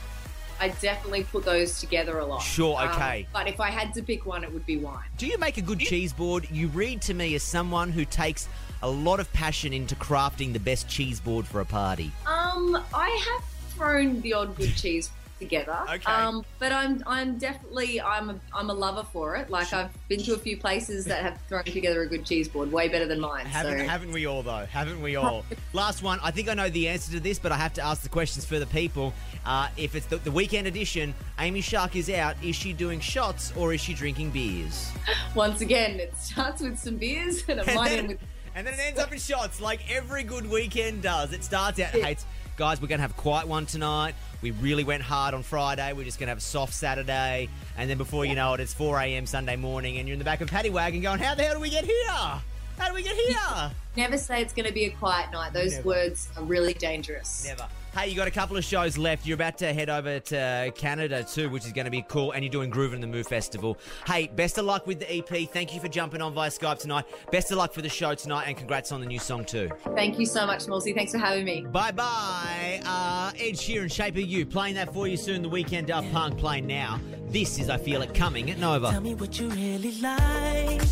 I 0.60 0.68
definitely 0.68 1.24
put 1.24 1.44
those 1.44 1.80
together 1.80 2.18
a 2.18 2.24
lot. 2.26 2.40
Sure, 2.40 2.80
Um, 2.80 2.88
okay. 2.90 3.26
but 3.32 3.46
if 3.48 3.60
I 3.60 3.70
had 3.70 3.92
to 3.94 4.02
pick 4.02 4.26
one, 4.26 4.42
it 4.44 4.52
would 4.52 4.66
be 4.66 4.76
wine. 4.76 5.04
Do 5.18 5.26
you 5.26 5.38
make 5.38 5.58
a 5.58 5.62
good 5.62 5.80
cheese 5.80 6.12
board? 6.12 6.48
You 6.50 6.68
read 6.68 7.02
to 7.02 7.14
me 7.14 7.34
as 7.34 7.42
someone 7.42 7.90
who 7.90 8.04
takes 8.04 8.48
a 8.82 8.90
lot 8.90 9.20
of 9.20 9.32
passion 9.32 9.72
into 9.72 9.94
crafting 9.96 10.52
the 10.52 10.60
best 10.60 10.88
cheese 10.88 11.20
board 11.20 11.46
for 11.46 11.60
a 11.60 11.64
party. 11.64 12.10
Um, 12.26 12.82
I 12.94 13.08
have 13.10 13.44
thrown 13.74 14.20
the 14.22 14.32
odd 14.34 14.56
good 14.56 14.74
cheese 14.76 15.10
together. 15.38 15.76
Okay. 15.90 16.10
Um, 16.10 16.44
but 16.58 16.72
I'm 16.72 17.02
I'm 17.06 17.38
definitely 17.38 18.00
I'm 18.00 18.30
a, 18.30 18.40
I'm 18.54 18.70
a 18.70 18.74
lover 18.74 19.04
for 19.12 19.36
it. 19.36 19.50
Like 19.50 19.72
I've 19.72 19.90
been 20.08 20.20
to 20.22 20.34
a 20.34 20.38
few 20.38 20.56
places 20.56 21.04
that 21.06 21.22
have 21.22 21.38
thrown 21.48 21.64
together 21.64 22.02
a 22.02 22.06
good 22.06 22.24
cheese 22.24 22.48
board, 22.48 22.72
way 22.72 22.88
better 22.88 23.06
than 23.06 23.20
mine. 23.20 23.46
Haven't, 23.46 23.78
so. 23.80 23.84
haven't 23.86 24.12
we 24.12 24.26
all, 24.26 24.42
though? 24.42 24.66
Haven't 24.70 25.00
we 25.02 25.16
all? 25.16 25.44
Last 25.72 26.02
one. 26.02 26.18
I 26.22 26.30
think 26.30 26.48
I 26.48 26.54
know 26.54 26.68
the 26.70 26.88
answer 26.88 27.12
to 27.12 27.20
this, 27.20 27.38
but 27.38 27.52
I 27.52 27.56
have 27.56 27.74
to 27.74 27.82
ask 27.82 28.02
the 28.02 28.08
questions 28.08 28.44
for 28.44 28.58
the 28.58 28.66
people. 28.66 29.12
Uh, 29.44 29.68
if 29.76 29.94
it's 29.94 30.06
the, 30.06 30.16
the 30.18 30.30
weekend 30.30 30.66
edition, 30.66 31.14
Amy 31.38 31.60
Shark 31.60 31.96
is 31.96 32.10
out. 32.10 32.36
Is 32.42 32.56
she 32.56 32.72
doing 32.72 33.00
shots 33.00 33.52
or 33.56 33.72
is 33.74 33.80
she 33.80 33.94
drinking 33.94 34.30
beers? 34.30 34.90
Once 35.34 35.60
again, 35.60 36.00
it 36.00 36.16
starts 36.16 36.62
with 36.62 36.78
some 36.78 36.96
beers 36.96 37.42
and 37.48 37.60
it 37.60 37.66
And 37.68 37.76
might 37.76 37.88
then- 37.90 37.98
end 37.98 38.08
with 38.08 38.18
And 38.54 38.66
then 38.66 38.74
it 38.74 38.80
ends 38.80 38.98
up 38.98 39.12
in 39.12 39.18
shots 39.18 39.60
like 39.60 39.80
every 39.90 40.22
good 40.22 40.48
weekend 40.50 41.02
does. 41.02 41.32
It 41.32 41.44
starts 41.44 41.78
out, 41.78 41.90
hey, 41.90 42.16
guys, 42.56 42.80
we're 42.80 42.88
going 42.88 42.98
to 42.98 43.02
have 43.02 43.10
a 43.10 43.20
quiet 43.20 43.46
one 43.46 43.66
tonight. 43.66 44.14
We 44.40 44.50
really 44.50 44.84
went 44.84 45.02
hard 45.02 45.34
on 45.34 45.42
Friday. 45.42 45.92
We're 45.92 46.04
just 46.04 46.18
going 46.18 46.28
to 46.28 46.30
have 46.30 46.38
a 46.38 46.42
soft 46.42 46.72
Saturday. 46.72 47.48
And 47.76 47.90
then 47.90 47.98
before 47.98 48.24
you 48.24 48.34
know 48.34 48.54
it, 48.54 48.60
it's 48.60 48.72
4 48.72 48.98
a.m. 49.00 49.26
Sunday 49.26 49.56
morning 49.56 49.98
and 49.98 50.08
you're 50.08 50.14
in 50.14 50.18
the 50.18 50.24
back 50.24 50.40
of 50.40 50.48
Paddy 50.48 50.70
Wagon 50.70 51.02
going, 51.02 51.18
how 51.18 51.34
the 51.34 51.42
hell 51.42 51.54
do 51.54 51.60
we 51.60 51.70
get 51.70 51.84
here? 51.84 52.40
How 52.78 52.88
do 52.88 52.94
we 52.94 53.02
get 53.02 53.16
here? 53.16 53.70
Never 53.96 54.18
say 54.18 54.42
it's 54.42 54.52
going 54.52 54.66
to 54.66 54.72
be 54.74 54.84
a 54.84 54.90
quiet 54.90 55.32
night. 55.32 55.52
Those 55.52 55.76
Never. 55.76 55.88
words 55.88 56.28
are 56.36 56.44
really 56.44 56.74
dangerous. 56.74 57.44
Never. 57.46 57.66
Hey, 57.96 58.08
you 58.10 58.14
got 58.16 58.28
a 58.28 58.30
couple 58.30 58.58
of 58.58 58.64
shows 58.64 58.98
left. 58.98 59.26
You're 59.26 59.36
about 59.36 59.56
to 59.58 59.72
head 59.72 59.88
over 59.88 60.20
to 60.20 60.70
Canada 60.76 61.24
too, 61.24 61.48
which 61.48 61.64
is 61.64 61.72
going 61.72 61.86
to 61.86 61.90
be 61.90 62.02
cool. 62.02 62.32
And 62.32 62.44
you're 62.44 62.52
doing 62.52 62.70
Groovin 62.70 63.00
the 63.00 63.06
Moo 63.06 63.22
Festival. 63.24 63.78
Hey, 64.06 64.26
best 64.26 64.58
of 64.58 64.66
luck 64.66 64.86
with 64.86 64.98
the 65.00 65.10
EP. 65.10 65.48
Thank 65.50 65.74
you 65.74 65.80
for 65.80 65.88
jumping 65.88 66.20
on 66.20 66.34
via 66.34 66.50
Skype 66.50 66.78
tonight. 66.78 67.06
Best 67.32 67.50
of 67.50 67.56
luck 67.56 67.72
for 67.72 67.80
the 67.80 67.88
show 67.88 68.14
tonight, 68.14 68.44
and 68.48 68.54
congrats 68.54 68.92
on 68.92 69.00
the 69.00 69.06
new 69.06 69.18
song 69.18 69.46
too. 69.46 69.70
Thank 69.94 70.18
you 70.18 70.26
so 70.26 70.46
much, 70.46 70.66
Smallsy. 70.66 70.94
Thanks 70.94 71.12
for 71.12 71.18
having 71.18 71.46
me. 71.46 71.62
Bye 71.62 71.92
bye. 71.92 72.82
Uh, 72.84 73.32
Ed 73.38 73.54
Sheeran, 73.54 73.90
Shape 73.90 74.16
of 74.16 74.20
You, 74.20 74.44
playing 74.44 74.74
that 74.74 74.92
for 74.92 75.08
you 75.08 75.16
soon. 75.16 75.40
The 75.40 75.48
Weeknd 75.48 75.86
Daft 75.86 76.12
Punk 76.12 76.36
playing 76.36 76.66
now. 76.66 77.00
This 77.28 77.58
is 77.58 77.70
I 77.70 77.78
Feel 77.78 78.02
It 78.02 78.12
Coming 78.12 78.50
at 78.50 78.58
Nova. 78.58 78.90
Tell 78.90 79.00
me 79.00 79.14
what 79.14 79.40
you 79.40 79.48
really 79.48 79.92
like, 80.02 80.82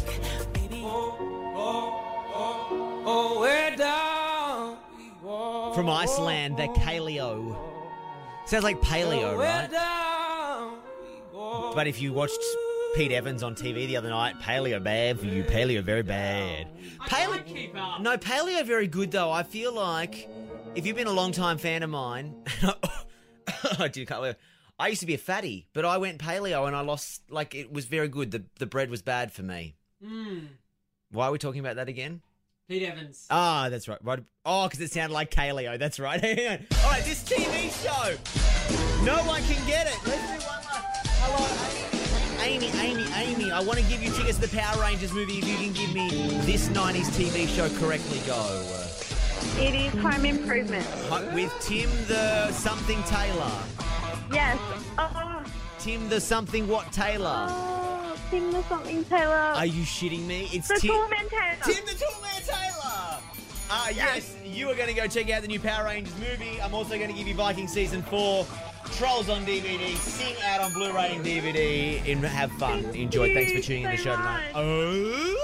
baby. 0.54 0.80
Oh, 0.86 1.23
oh, 1.64 2.30
oh, 2.34 3.02
oh. 3.06 3.40
From 5.74 5.90
Iceland, 5.90 6.56
the 6.56 6.68
Kaleo. 6.68 7.56
Sounds 8.46 8.62
like 8.62 8.80
paleo, 8.80 9.36
right? 9.36 9.68
But 11.74 11.88
if 11.88 12.00
you 12.00 12.12
watched 12.12 12.38
Pete 12.94 13.10
Evans 13.10 13.42
on 13.42 13.56
TV 13.56 13.86
the 13.86 13.96
other 13.96 14.10
night, 14.10 14.38
paleo 14.38 14.82
bad 14.82 15.18
for 15.18 15.26
you. 15.26 15.42
Paleo 15.42 15.82
very 15.82 16.02
bad. 16.02 16.68
Paleo, 17.00 18.00
no 18.00 18.16
paleo 18.18 18.64
very 18.64 18.86
good 18.86 19.10
though. 19.10 19.32
I 19.32 19.42
feel 19.42 19.74
like 19.74 20.28
if 20.76 20.86
you've 20.86 20.96
been 20.96 21.08
a 21.08 21.12
long 21.12 21.32
time 21.32 21.58
fan 21.58 21.82
of 21.82 21.90
mine, 21.90 22.44
I 23.78 23.88
do 23.88 24.06
can't 24.06 24.36
I 24.78 24.88
used 24.88 25.00
to 25.00 25.06
be 25.06 25.14
a 25.14 25.18
fatty, 25.18 25.66
but 25.72 25.84
I 25.84 25.98
went 25.98 26.18
paleo 26.18 26.66
and 26.66 26.76
I 26.76 26.82
lost. 26.82 27.22
Like 27.30 27.54
it 27.54 27.72
was 27.72 27.86
very 27.86 28.08
good. 28.08 28.30
The 28.30 28.44
the 28.58 28.66
bread 28.66 28.90
was 28.90 29.02
bad 29.02 29.32
for 29.32 29.42
me. 29.42 29.76
Mm. 30.04 30.48
Why 31.14 31.28
are 31.28 31.32
we 31.32 31.38
talking 31.38 31.60
about 31.60 31.76
that 31.76 31.88
again? 31.88 32.20
Pete 32.68 32.82
Evans. 32.82 33.26
Ah, 33.30 33.68
that's 33.70 33.86
right. 33.86 33.98
Right. 34.02 34.24
Oh, 34.44 34.66
because 34.66 34.80
it 34.80 34.90
sounded 34.90 35.14
like 35.14 35.30
Kaleo. 35.30 35.78
That's 35.78 36.00
right. 36.00 36.20
Hang. 36.20 36.66
All 36.82 36.90
right, 36.90 37.04
this 37.04 37.22
TV 37.22 37.70
show. 37.82 39.04
No 39.04 39.18
one 39.24 39.40
can 39.44 39.64
get 39.66 39.86
it. 39.86 39.96
Let's 40.06 40.22
do 40.22 40.48
one 40.48 40.64
last. 40.64 41.06
Hello, 41.20 41.46
Amy. 42.42 42.66
Amy, 42.66 43.04
Amy, 43.06 43.06
Amy. 43.14 43.52
I 43.52 43.60
want 43.62 43.78
to 43.78 43.84
give 43.84 44.02
you 44.02 44.10
tickets 44.10 44.38
to 44.38 44.48
the 44.48 44.56
Power 44.56 44.80
Rangers 44.82 45.12
movie. 45.12 45.38
If 45.38 45.46
you 45.46 45.56
can 45.56 45.72
give 45.72 45.94
me 45.94 46.10
this 46.40 46.68
90s 46.70 47.10
TV 47.10 47.46
show 47.46 47.68
correctly, 47.78 48.18
go. 48.26 48.42
It 49.62 49.74
is 49.74 49.92
Home 50.02 50.24
Improvement. 50.24 50.84
With 51.32 51.54
Tim 51.60 51.88
the 52.08 52.50
something 52.50 53.00
Taylor. 53.04 53.52
Yes. 54.32 54.58
Oh, 54.98 55.44
Tim 55.78 56.08
the 56.08 56.20
something 56.20 56.66
what 56.66 56.90
Taylor. 56.92 57.46
oh 57.50 57.83
Tim 58.34 58.50
the 58.50 58.62
something 58.64 59.04
Taylor. 59.04 59.32
Are 59.32 59.64
you 59.64 59.84
shitting 59.84 60.26
me? 60.26 60.48
It's 60.52 60.66
the 60.66 60.74
Tim. 60.80 60.90
Toolman 60.90 61.30
Taylor. 61.30 61.56
Tim 61.62 61.86
the 61.86 61.92
Toolman 61.92 62.44
Taylor. 62.44 63.20
Uh, 63.70 63.86
yes, 63.94 64.34
you 64.44 64.68
are 64.68 64.74
going 64.74 64.88
to 64.88 64.94
go 64.94 65.06
check 65.06 65.30
out 65.30 65.42
the 65.42 65.46
new 65.46 65.60
Power 65.60 65.84
Rangers 65.84 66.18
movie. 66.18 66.60
I'm 66.60 66.74
also 66.74 66.96
going 66.96 67.10
to 67.10 67.16
give 67.16 67.28
you 67.28 67.34
Viking 67.34 67.68
Season 67.68 68.02
4, 68.02 68.44
Trolls 68.96 69.28
on 69.28 69.46
DVD, 69.46 69.94
Sing 69.94 70.34
out 70.46 70.62
on 70.62 70.72
Blu-ray 70.72 71.14
and 71.14 71.24
DVD, 71.24 72.10
and 72.10 72.24
have 72.24 72.50
fun. 72.54 72.84
Enjoy. 72.86 73.32
Thanks 73.32 73.52
for 73.52 73.60
tuning 73.60 73.84
in 73.84 73.92
the 73.92 73.96
so 73.98 74.02
show 74.02 74.16
tonight. 74.16 74.50
Oh, 74.56 75.43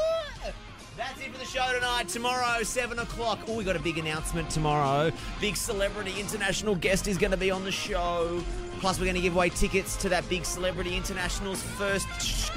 show 1.51 1.73
tonight. 1.73 2.07
Tomorrow, 2.07 2.63
7 2.63 3.01
o'clock. 3.01 3.41
Oh, 3.49 3.57
we 3.57 3.65
got 3.65 3.75
a 3.75 3.81
big 3.81 3.99
announcement 3.99 4.49
tomorrow. 4.51 5.11
Big 5.41 5.57
celebrity 5.57 6.13
international 6.17 6.77
guest 6.77 7.09
is 7.09 7.19
going 7.19 7.33
to 7.33 7.37
be 7.37 7.51
on 7.51 7.65
the 7.65 7.73
show. 7.73 8.41
Plus, 8.79 9.01
we're 9.01 9.07
going 9.07 9.17
to 9.17 9.21
give 9.21 9.35
away 9.35 9.49
tickets 9.49 9.97
to 9.97 10.09
that 10.11 10.27
big 10.29 10.45
celebrity 10.45 10.97
international's 10.97 11.61
first 11.61 12.07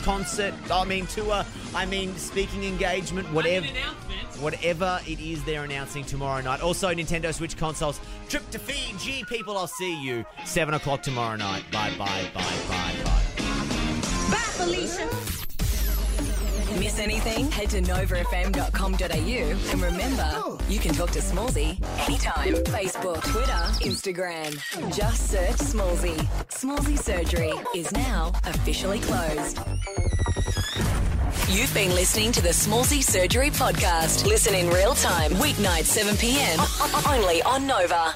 concert. 0.03 0.53
I 0.71 0.85
mean, 0.85 1.07
tour. 1.07 1.43
I 1.73 1.87
mean, 1.87 2.15
speaking 2.17 2.63
engagement, 2.65 3.31
whatever. 3.33 3.65
Whatever 4.39 4.99
it 5.07 5.19
is 5.19 5.43
they're 5.43 5.63
announcing 5.63 6.05
tomorrow 6.05 6.41
night. 6.41 6.61
Also, 6.61 6.93
Nintendo 6.93 7.33
Switch 7.33 7.57
consoles. 7.57 7.99
Trip 8.29 8.47
to 8.51 8.59
Fiji, 8.59 9.23
people. 9.25 9.57
I'll 9.57 9.65
see 9.65 10.03
you 10.03 10.23
7 10.45 10.75
o'clock 10.75 11.01
tomorrow 11.01 11.35
night. 11.35 11.63
Bye, 11.71 11.93
bye, 11.97 12.29
bye, 12.33 12.43
bye, 12.67 12.93
bye. 13.03 13.23
Bye, 14.29 14.37
Felicia. 14.55 15.42
Miss 16.79 16.99
anything? 16.99 17.51
Head 17.51 17.69
to 17.71 17.81
novafm.com.au 17.81 19.71
and 19.71 19.81
remember, 19.81 20.57
you 20.69 20.79
can 20.79 20.93
talk 20.93 21.11
to 21.11 21.19
Smallsy 21.19 21.81
anytime. 22.07 22.53
Facebook, 22.65 23.21
Twitter, 23.23 23.51
Instagram. 23.85 24.95
Just 24.95 25.29
search 25.29 25.57
Smallsy. 25.57 26.15
Smallsy 26.49 26.97
Surgery 26.97 27.53
is 27.75 27.91
now 27.91 28.31
officially 28.45 28.99
closed. 28.99 29.59
You've 31.49 31.73
been 31.73 31.93
listening 31.93 32.31
to 32.33 32.41
the 32.41 32.49
Smallsy 32.49 33.03
Surgery 33.03 33.49
Podcast. 33.49 34.25
Listen 34.25 34.55
in 34.55 34.69
real 34.69 34.93
time, 34.95 35.31
weeknight 35.33 35.83
7 35.83 36.15
p.m. 36.17 36.59
only 37.07 37.41
on 37.43 37.67
Nova. 37.67 38.15